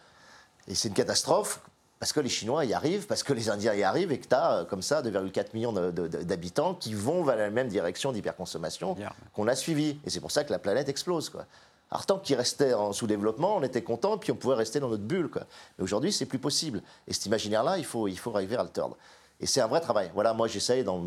[0.68, 1.60] Et c'est une catastrophe
[1.98, 4.34] parce que les Chinois y arrivent, parce que les Indiens y arrivent, et que tu
[4.34, 8.96] as euh, comme ça 2,4 millions d'habitants qui vont vers la même direction d'hyperconsommation
[9.34, 9.98] qu'on a suivi.
[10.04, 11.28] Et c'est pour ça que la planète explose.
[11.28, 11.46] Quoi.
[11.90, 15.02] Alors tant qu'il restait en sous-développement, on était content, puis on pouvait rester dans notre
[15.02, 15.28] bulle.
[15.28, 15.42] Quoi.
[15.78, 16.82] Mais aujourd'hui, c'est plus possible.
[17.08, 18.96] Et cet imaginaire-là, il faut, il faut arriver à le tordre.
[19.40, 20.10] Et c'est un vrai travail.
[20.14, 21.04] Voilà, moi j'essaye dans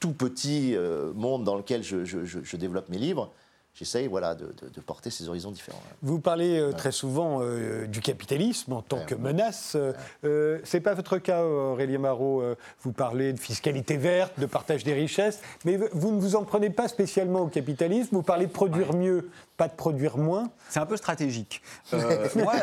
[0.00, 3.30] tout petit euh, monde dans lequel je, je développe mes livres,
[3.74, 4.46] j'essaye voilà, de,
[4.86, 5.82] porter ces horizons différents.
[6.02, 9.76] Vous parlez euh, très souvent euh, du capitalisme en tant que menace.
[10.24, 12.42] Euh, Ce n'est pas votre cas, Aurélie Marot.
[12.82, 16.70] vous parlez de fiscalité verte, de partage des richesses, mais vous ne vous en prenez
[16.70, 18.14] pas spécialement au capitalisme.
[18.16, 20.50] Vous parlez de produire mieux, pas de produire moins.
[20.68, 21.62] C'est un peu stratégique.
[21.92, 22.54] moi,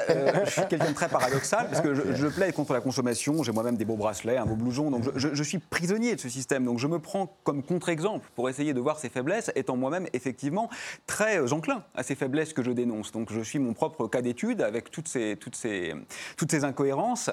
[0.45, 3.43] je suis quelqu'un de très paradoxal parce que je, plaide contre la consommation.
[3.43, 4.91] J'ai moi-même des beaux bracelets, un beau blouson.
[4.91, 6.65] Donc je, suis prisonnier de ce système.
[6.65, 10.69] Donc je me prends comme contre-exemple pour essayer de voir ses faiblesses, étant moi-même effectivement
[11.07, 13.11] très euh, enclin à ces faiblesses que je dénonce.
[13.11, 15.93] Donc je suis mon propre cas d'étude avec toutes ces, toutes ces,
[16.37, 17.29] toutes ces incohérences.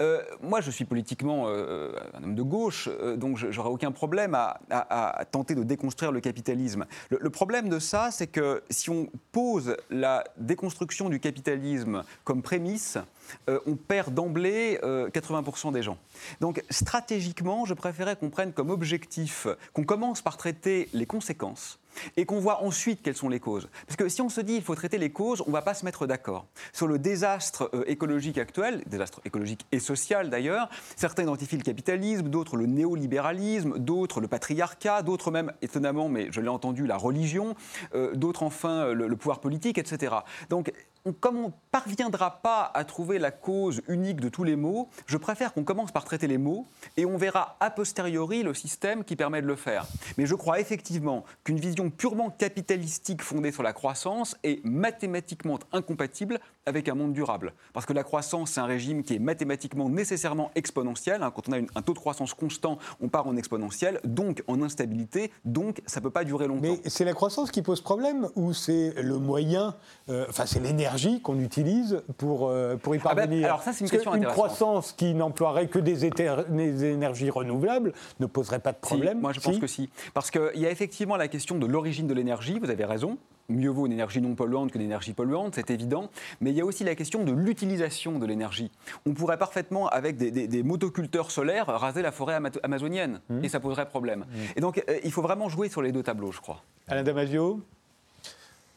[0.00, 4.60] Euh, moi, je suis politiquement euh, un homme de gauche, donc j'aurais aucun problème à,
[4.70, 6.86] à, tenter de déconstruire le capitalisme.
[7.10, 8.97] Le, problème de ça, c'est que si on
[9.32, 12.98] pose la déconstruction du capitalisme comme prémisse,
[13.46, 15.98] on perd d'emblée 80% des gens.
[16.40, 21.78] Donc stratégiquement, je préférais qu'on prenne comme objectif qu'on commence par traiter les conséquences
[22.16, 23.68] et qu'on voit ensuite quelles sont les causes.
[23.86, 25.74] Parce que si on se dit il faut traiter les causes, on ne va pas
[25.74, 26.46] se mettre d'accord.
[26.72, 32.28] Sur le désastre euh, écologique actuel, désastre écologique et social d'ailleurs, certains identifient le capitalisme,
[32.28, 37.54] d'autres le néolibéralisme, d'autres le patriarcat, d'autres même, étonnamment, mais je l'ai entendu, la religion,
[37.94, 40.16] euh, d'autres enfin le, le, pouvoir politique, etc.
[40.50, 40.72] Donc
[41.20, 45.16] comme on ne parviendra pas à trouver la cause unique de tous les maux, je
[45.16, 49.16] préfère qu'on commence par traiter les maux et on verra a posteriori le système qui
[49.16, 49.86] permet de le faire.
[50.16, 56.40] Mais je crois effectivement qu'une vision purement capitalistique fondée sur la croissance est mathématiquement incompatible
[56.68, 57.52] avec un monde durable.
[57.72, 61.22] Parce que la croissance, c'est un régime qui est mathématiquement nécessairement exponentiel.
[61.22, 61.32] Hein.
[61.34, 65.32] Quand on a un taux de croissance constant, on part en exponentiel, donc en instabilité,
[65.44, 66.62] donc ça ne peut pas durer longtemps.
[66.62, 69.74] Mais c'est la croissance qui pose problème ou c'est le moyen,
[70.08, 73.46] euh, enfin c'est l'énergie qu'on utilise pour, euh, pour y ah ben, parvenir?
[73.46, 78.26] Alors ça, c'est une question Une croissance qui n'emploierait que des, des, énergies renouvelables ne
[78.26, 79.20] poserait pas de problème?
[79.20, 79.88] Moi, je pense que si.
[80.14, 83.18] Parce qu'il y a effectivement la question de l'origine de l'énergie, vous avez raison
[83.48, 86.64] mieux vaut une énergie non polluante qu'une énergie polluante, c'est évident, mais il y a
[86.64, 88.70] aussi la question de l'utilisation de l'énergie.
[89.06, 93.44] On pourrait parfaitement, avec des, motoculteurs solaires, raser la forêt amazonienne, mmh.
[93.44, 94.20] et ça poserait problème.
[94.20, 94.38] Mmh.
[94.56, 96.62] Et donc, euh, il faut vraiment jouer sur les deux tableaux, je crois.
[96.88, 97.60] Alain Damasio?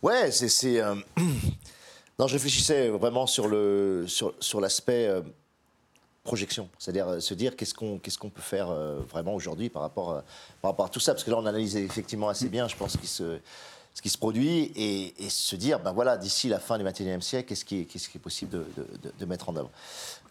[0.01, 0.81] Ouais, c'est...
[0.81, 0.95] Euh,
[2.19, 4.07] non, je réfléchissais vraiment sur l'aspect...
[4.07, 5.21] Sur, sur euh,
[6.23, 8.71] projection, c'est-à-dire se dire qu'est-ce qu'on qu'est-ce qu'on peut faire
[9.09, 10.21] vraiment aujourd'hui par rapport
[10.61, 12.95] par rapport à tout ça, parce que là on analyse effectivement assez bien, je pense
[12.95, 13.39] qu'il se
[13.93, 17.49] ce qui se produit et, se dire, ben voilà, d'ici la fin du XXIe siècle,
[17.49, 18.65] qu'est-ce qui, qui, est possible de,
[19.19, 19.69] de, mettre en œuvre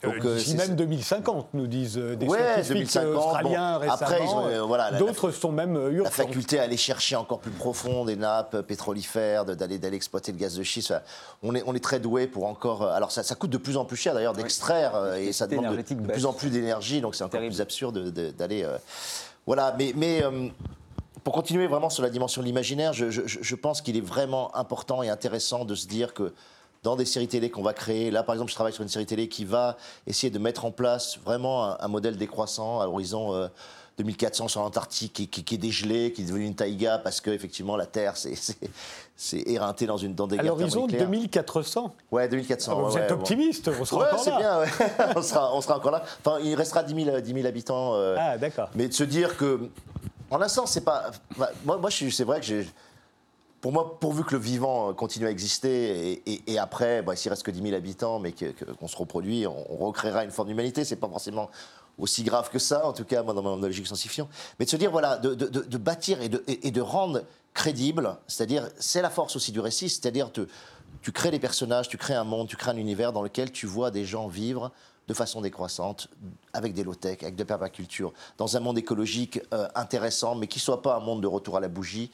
[0.02, 4.00] euh, Donc, euh, d'ici même 2050, nous disent euh, des ouais, scientifiques 2050, australiens récemment.
[4.00, 6.04] Après, voilà, D'autres sont même urgents.
[6.04, 10.38] La faculté à aller chercher encore plus profond des nappes pétrolifères, d'aller d'aller exploiter le
[10.38, 10.94] gaz de schiste.
[11.42, 12.84] On est, on est très doué pour encore.
[12.84, 16.12] Alors ça, ça coûte de plus en plus cher d'ailleurs d'extraire et ça demande de,
[16.12, 18.66] plus en plus d'énergie, donc c'est encore plus absurde d'aller.
[19.46, 20.22] voilà, mais, mais
[21.24, 25.08] pour continuer vraiment sur la dimension de l'imaginaire, je, pense qu'il est vraiment important et
[25.08, 26.32] intéressant de se dire que
[26.82, 28.10] dans des séries télé qu'on va créer.
[28.10, 30.70] Là, par exemple, je travaille sur une série télé qui va essayer de mettre en
[30.70, 33.50] place vraiment un, modèle décroissant à l'horizon
[33.98, 37.86] 2400 sur l'Antarctique qui, est dégelé, qui est devenu une taïga parce que effectivement la
[37.86, 38.34] Terre c'est
[39.48, 41.94] éreinté dans une dans des à l'horizon 2400.
[42.10, 42.82] Ouais, 2400.
[42.82, 44.22] vous êtes optimiste, on sera encore là.
[44.22, 44.60] c'est bien,
[45.16, 46.02] on, sera, on sera encore là.
[46.24, 47.94] Enfin, il restera 10 000, habitants.
[47.94, 48.70] Euh, ah, d'accord.
[48.74, 49.60] Mais de se dire que,
[50.31, 51.11] en sens, c'est pas.
[51.64, 52.66] moi, moi c'est vrai que j'ai
[53.61, 57.51] pour moi, pourvu que le vivant continue à exister, et, après, bah, s'il reste que
[57.51, 60.85] 10 000 habitants, mais qu'on se reproduit, on, recréera une forme d'humanité.
[60.85, 61.51] C'est pas forcément
[61.99, 64.24] aussi grave que ça, en tout cas, moi, dans ma logique scientifique.
[64.59, 67.22] Mais de se dire, voilà, de, de, bâtir et de, et de rendre
[67.53, 70.31] crédible, c'est-à-dire, c'est la force aussi du récit, c'est-à-dire,
[71.03, 73.66] tu crées des personnages, tu crées un monde, tu crées un univers dans lequel tu
[73.66, 74.72] vois des gens vivre
[75.11, 76.06] de façon décroissante,
[76.52, 80.82] avec des low-tech, avec de permaculture, dans un monde écologique euh, intéressant, mais qui soit
[80.82, 82.12] pas un monde de retour à la bougie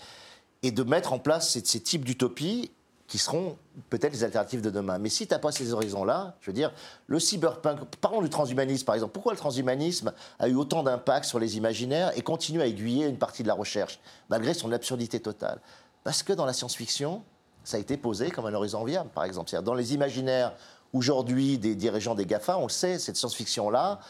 [0.62, 2.70] et de mettre en place ces, types d'utopies
[3.06, 3.58] qui seront
[3.90, 4.96] peut-être les alternatives de demain.
[4.96, 6.72] Mais si tu n'as pas ces horizons-là, je veux dire,
[7.06, 9.12] le cyberpunk, parlons du transhumanisme par exemple.
[9.12, 13.18] Pourquoi le transhumanisme a eu autant d'impact sur les imaginaires et continue à aiguiller une
[13.18, 15.60] partie de la recherche, malgré son absurdité totale?
[16.02, 17.22] Parce que dans la science-fiction,
[17.62, 19.50] ça a été posé comme un horizon viable, par exemple.
[19.62, 20.54] Dans les imaginaires
[20.92, 24.00] aujourd'hui des dirigeants des GAFA, on le sait, cette science-fiction-là,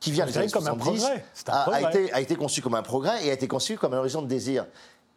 [0.00, 1.24] qui vient des années comme un progrès.
[1.46, 4.22] a, été, a été conçue comme un progrès et a été conçue comme un horizon
[4.22, 4.66] de désir.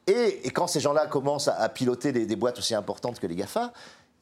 [0.07, 3.72] Et, quand ces gens-là commencent à, piloter des, boîtes aussi importantes que les GAFA,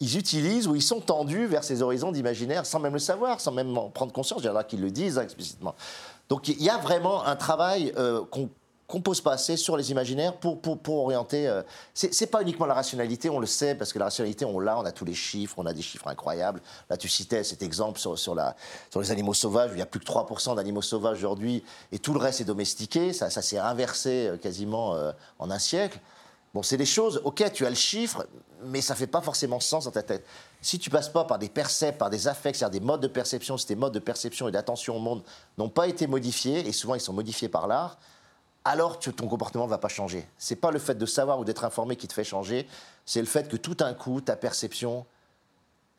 [0.02, 3.52] ils utilisent ou ils sont tendus vers ces horizons d'imaginaire sans même le savoir, sans
[3.52, 4.42] même en prendre conscience.
[4.44, 5.76] Il y en a qui le disent explicitement.
[6.28, 8.50] Donc il y a vraiment un travail euh, qu'on
[8.90, 11.48] qu'on pose pas assez sur les imaginaires pour, pour, pour orienter.
[11.48, 11.62] Euh,
[11.94, 14.84] c'est pas uniquement la rationalité, on le sait, parce que la rationalité, on l'a, on
[14.84, 16.60] a tous les chiffres, on a des chiffres incroyables.
[16.90, 18.56] Là, tu citais cet exemple sur, sur, la,
[18.90, 22.00] sur les animaux sauvages, où il y a plus que 3% d'animaux sauvages aujourd'hui, et
[22.00, 23.14] tout le reste est domestiqué.
[23.14, 26.00] Ça, ça s'est inversé euh, quasiment euh, en un siècle.
[26.56, 28.26] Bon, c'est des choses, ok, tu as le chiffre,
[28.64, 30.26] mais ça fait pas forcément sens dans ta tête.
[30.62, 33.56] Si tu passes pas par des percepts, par des affects, c'est-à-dire des modes de perception,
[33.56, 35.22] si tes modes de perception et d'attention au monde
[35.60, 38.00] n'ont pas été modifiés, et souvent ils sont modifiés par l'art,
[38.66, 40.28] alors ton comportement ne va pas changer.
[40.38, 42.68] Ce n'est pas le fait de savoir ou d'être informé qui te fait changer,
[43.05, 45.05] c'est le fait que tout d'un coup, ta perception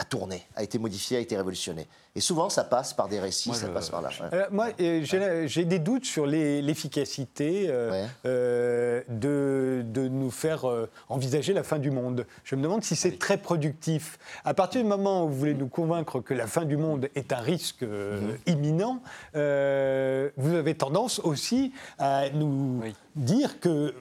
[0.01, 1.87] a tourné, a été modifié, a été révolutionné.
[2.17, 4.09] Et souvent, ça passe par des récits, ça passe par là.
[4.33, 10.65] Euh, moi, euh, j'ai des doutes sur l'efficacité euh, de, de, nous faire
[11.11, 12.27] envisager la fin du monde.
[12.45, 14.19] Je me demande si c'est très productif.
[14.47, 17.33] À partir du moment où vous voulez nous convaincre que la fin du monde est
[17.35, 18.39] un risque mhm.
[18.47, 19.03] imminent,
[19.35, 22.83] vous avez tendance aussi à nous
[23.17, 23.95] dire que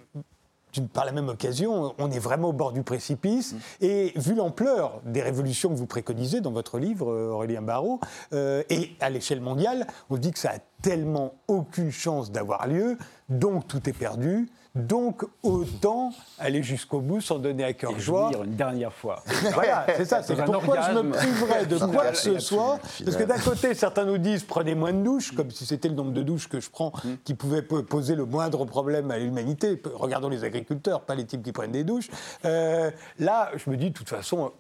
[0.94, 3.54] par la même occasion, on est vraiment au bord du précipice.
[3.54, 3.58] Mm.
[3.82, 8.00] Et vu l'ampleur des révolutions que vous préconisez dans votre livre, Aurélien Barraud,
[8.34, 12.98] euh, et à l'échelle mondiale, on dit que ça a tellement aucune chance d'avoir lieu,
[13.30, 14.50] donc tout est perdu.
[14.76, 18.32] Donc, autant aller jusqu'au bout sans donner à cœur joie.
[18.46, 19.24] une dernière fois.
[19.54, 20.22] Voilà, c'est ça.
[20.22, 22.80] C'est pourquoi je me priverais de quoi que ce soit.
[23.04, 25.96] Parce que d'un côté, certains nous disent prenez moins de douches, comme si c'était le
[25.96, 27.10] nombre de douches que je prends mm.
[27.24, 29.82] qui pouvait poser le moindre problème à l'humanité.
[29.96, 32.10] Regardons les agriculteurs, pas les types qui prennent des douches.
[32.46, 34.52] Euh, là, je me dis, de toute façon,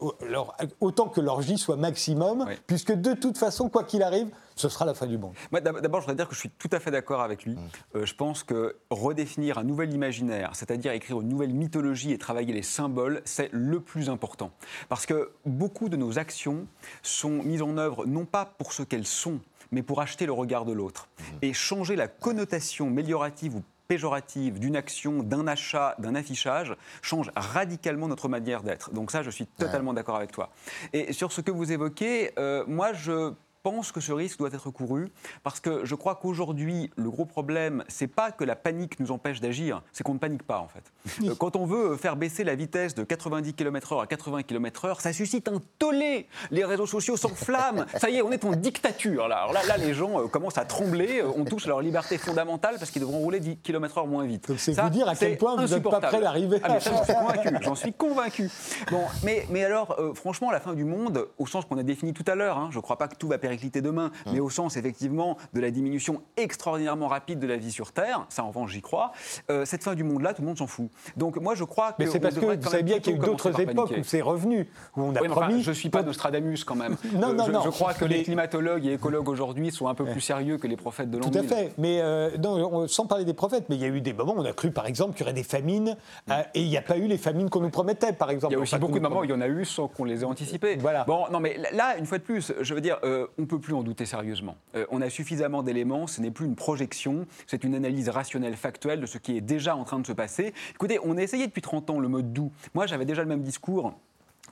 [0.80, 4.30] autant que l'orgie soit maximum, puisque de toute façon, quoi qu'il arrive,
[4.60, 5.34] ce sera la fin du monde.
[5.52, 7.54] D'abord, je voudrais dire que je suis tout à fait d'accord avec lui.
[7.54, 7.60] Mm.
[7.96, 12.54] Euh, je pense que redéfinir un nouvel imaginaire, c'est-à-dire écrire une nouvelle mythologie et travailler
[12.54, 14.52] les symboles, c'est le plus important.
[14.90, 16.68] Parce que beaucoup de nos actions
[17.04, 19.40] sont mises en œuvre non pas pour ce qu'elles sont,
[19.72, 21.08] mais pour acheter le regard de l'autre.
[21.18, 21.24] Mm.
[21.44, 28.08] Et changer la connotation améliorative ou péjorative d'une action, d'un achat, d'un affichage change radicalement
[28.08, 28.94] notre manière d'être.
[28.94, 30.52] Donc ça, je suis totalement d'accord avec toi.
[30.94, 33.34] Et sur ce que vous évoquez, euh, moi, je
[33.64, 35.12] pense que ce risque doit être couru
[35.44, 39.42] parce que je crois qu'aujourd'hui, le gros problème, c'est pas que la panique nous empêche
[39.42, 40.84] d'agir, c'est qu'on ne panique pas en fait.
[41.24, 45.14] Euh, quand on veut faire baisser la vitesse de 90 km/h à 80 km/h, ça
[45.14, 46.28] suscite un tollé.
[46.52, 47.86] Les réseaux sociaux s'enflamment.
[47.98, 49.38] ça y est, on est en dictature là.
[49.40, 52.18] Alors là, là les gens euh, commencent à trembler, euh, on touche à leur liberté
[52.18, 54.56] fondamentale parce qu'ils devront rouler 10 km/h moins vite.
[54.58, 56.60] C'est vous dire à quel point vous n'êtes pas prêt d'arriver.
[56.64, 57.50] Ah, j'en suis convaincu.
[57.62, 58.50] J'en suis convaincu.
[58.92, 62.26] Bon, mais, mais alors, franchement, la fin du monde, au sens qu'on a défini tout
[62.28, 64.32] à l'heure, hein, je ne crois pas que tout va péricliter demain, mmh.
[64.34, 68.44] mais au sens effectivement de la diminution extraordinairement rapide de la vie sur Terre, ça
[68.44, 69.12] en revanche j'y crois,
[69.50, 70.90] euh, cette fin du monde-là, tout le monde s'en fout.
[71.18, 71.96] Donc moi je crois que...
[72.00, 74.22] Mais c'est parce que vous savez bien qu'il y a eu d'autres époques où c'est
[74.22, 75.64] revenu, où on a promis...
[75.64, 76.96] je ne suis pas Nostradamus quand même.
[77.14, 77.62] non, non, je, non.
[77.64, 80.78] Je crois que les climatologues et écologues aujourd'hui sont un peu plus sérieux que les
[80.78, 83.82] prophètes de l'an Tout à fait, mais euh, non, sans parler des prophètes, mais il
[83.82, 85.44] y a eu des moments où on a cru par exemple qu'il y aurait des
[85.44, 85.96] famines,
[86.28, 86.32] mmh.
[86.32, 88.54] euh, et il n'y a pas eu les famines qu'on nous promettait par exemple.
[88.54, 90.04] Il y a aussi beaucoup de moments où il y en a eu sans qu'on
[90.04, 90.76] les ait anticipés.
[90.76, 91.04] Voilà.
[91.06, 93.00] Bon, non mais là, une fois de plus, je veux dire,
[93.40, 94.58] on ne peut plus en douter sérieusement.
[94.76, 99.00] Euh, on a suffisamment d'éléments, ce n'est plus une projection, c'est une analyse rationnelle, factuelle
[99.00, 100.54] de ce qui est déjà en train de se passer.
[100.76, 102.52] Écoutez, on a essayé depuis 30 ans le mode doux.
[102.74, 103.94] Moi, j'avais déjà le même discours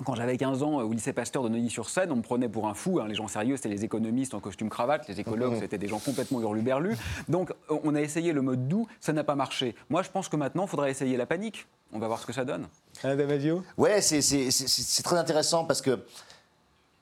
[0.06, 3.00] quand j'avais 15 ans au lycée Pasteur de Neuilly-sur-Seine, on me prenait pour un fou.
[3.00, 3.08] Hein.
[3.08, 5.08] Les gens sérieux, c'était les économistes en costume cravate.
[5.08, 5.60] Les écologues, mmh.
[5.62, 6.96] c'était des gens complètement hurluberlus.
[7.30, 9.74] Donc, on a essayé le mode doux, ça n'a pas marché.
[9.90, 11.66] Moi, je pense que maintenant, il faudrait essayer la panique.
[11.94, 12.68] On va voir ce que ça donne.
[13.04, 13.64] Damasio?
[13.78, 16.00] Ouais, c'est très intéressant parce que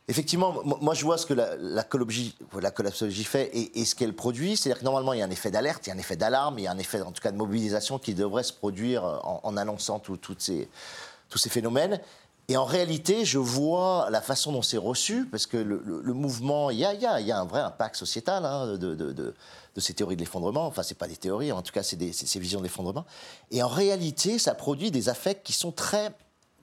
[0.08, 4.56] Effectivement, moi je vois ce que la, la, collapsologie, fait et, ce qu'elle produit.
[4.56, 6.60] C'est-à-dire que normalement il y a un effet d'alerte, il y a un effet d'alarme,
[6.60, 9.58] il y a un effet en tout cas de mobilisation qui devrait se produire en,
[9.58, 12.00] annonçant tous ces phénomènes.
[12.48, 16.78] Et en réalité, je vois la façon dont c'est reçu, parce que le, mouvement, il
[16.78, 19.34] y a, un vrai impact sociétal hein, de,
[19.78, 20.68] ces théories de l'effondrement.
[20.68, 23.06] Enfin, ce pas des théories, en tout cas, c'est ces visions de l'effondrement.
[23.50, 26.12] Et en réalité, ça produit des affects qui sont très,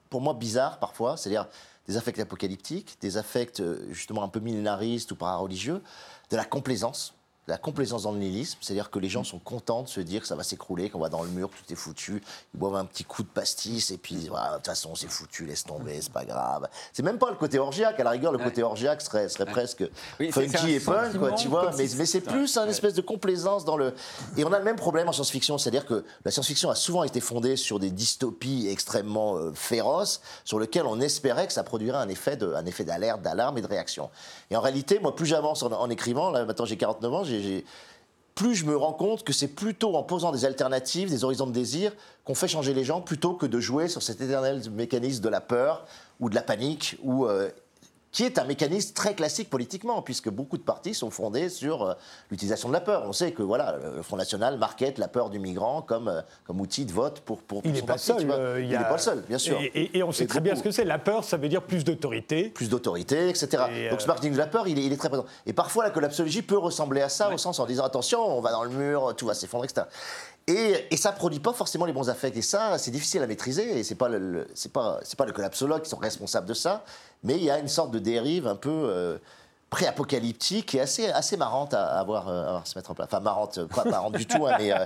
[0.08, 1.16] pour moi, bizarres parfois.
[1.16, 1.48] C'est-à-dire
[1.86, 5.82] des affects apocalyptiques, des affects euh, justement un peu millénaristes ou para-religieux,
[6.30, 7.14] de la complaisance
[7.48, 10.28] la complaisance dans le nihilisme, c'est-à-dire que les gens sont contents de se dire que
[10.28, 12.22] ça va s'écrouler, qu'on va dans le mur, tout est foutu,
[12.54, 15.64] ils boivent un petit coup de pastis et puis de toute façon c'est foutu, laisse
[15.64, 16.68] tomber, c'est pas grave.
[16.92, 19.84] C'est même pas le côté orgiaque, à la rigueur le côté orgiaque serait, serait presque
[20.30, 23.76] funky et punk, quoi, tu vois, mais, mais c'est plus un espèce de complaisance dans
[23.76, 23.92] le...
[24.36, 27.20] Et on a le même problème en science-fiction, c'est-à-dire que la science-fiction a souvent été
[27.20, 32.08] fondée sur des dystopies extrêmement euh, féroces, sur lesquelles on espérait que ça produirait un
[32.08, 34.10] effet d'alerte, d'alarme et de réaction.
[34.50, 37.24] Et en réalité, moi plus j'avance en, en écrivant, là maintenant j'ai 49 ans,
[38.34, 41.52] plus je me rends compte que c'est plutôt en posant des alternatives, des horizons de
[41.52, 41.92] désir,
[42.24, 45.40] qu'on fait changer les gens plutôt que de jouer sur cet éternel mécanisme de la
[45.40, 45.86] peur
[46.20, 47.50] ou de la panique ou euh,
[48.12, 51.94] qui est un mécanisme très classique politiquement, puisque beaucoup de partis sont fondés sur euh,
[52.30, 53.04] l'utilisation de la peur.
[53.06, 56.60] On sait que voilà, le Front National marquette la peur du migrant comme, euh, comme
[56.60, 58.30] outil de vote pour, pour, il n'est pas seul.
[58.30, 59.58] Euh, il n'est pas seul, bien sûr.
[59.74, 60.84] Et, on sait très bien ce que c'est.
[60.84, 62.50] La peur, ça veut dire plus d'autorité.
[62.50, 63.64] Plus d'autorité, etc.
[63.90, 65.24] Donc ce marketing de la peur, il est, il est, très présent.
[65.46, 68.52] Et parfois, la collapsologie peut ressembler à ça, au sens en disant attention, on va
[68.52, 69.86] dans le mur, tout va s'effondrer, etc.
[70.48, 72.36] Et, et, ça produit pas forcément les bons affects.
[72.36, 73.78] Et ça, c'est difficile à maîtriser.
[73.78, 76.84] Et c'est pas le, c'est pas, pas le collapsologue qui sont responsables de ça.
[77.22, 79.18] Mais il y a une sorte de dérive un peu euh,
[79.70, 83.06] pré-apocalyptique et assez, assez marrante à, avoir, euh, à se mettre en place.
[83.06, 84.84] Enfin, marrante, pas marrante du tout, hein, mais, euh,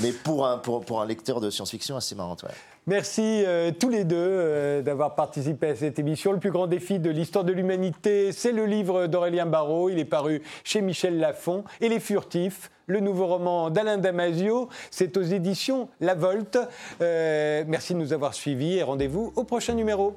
[0.00, 2.46] mais pour, un, pour, pour, un lecteur de science-fiction, assez marrante.
[2.86, 3.44] Merci
[3.80, 6.32] tous les deux d'avoir participé à cette émission.
[6.32, 9.88] Le plus grand défi de l'histoire de l'humanité, c'est le livre d'Aurélien Barraud.
[9.88, 11.64] Il est paru chez Michel Lafon.
[11.80, 14.68] Et Les Furtifs, le nouveau roman d'Alain Damasio.
[14.90, 16.58] C'est aux éditions La Volte.
[17.00, 20.14] merci de nous avoir suivis et rendez-vous au prochain numéro.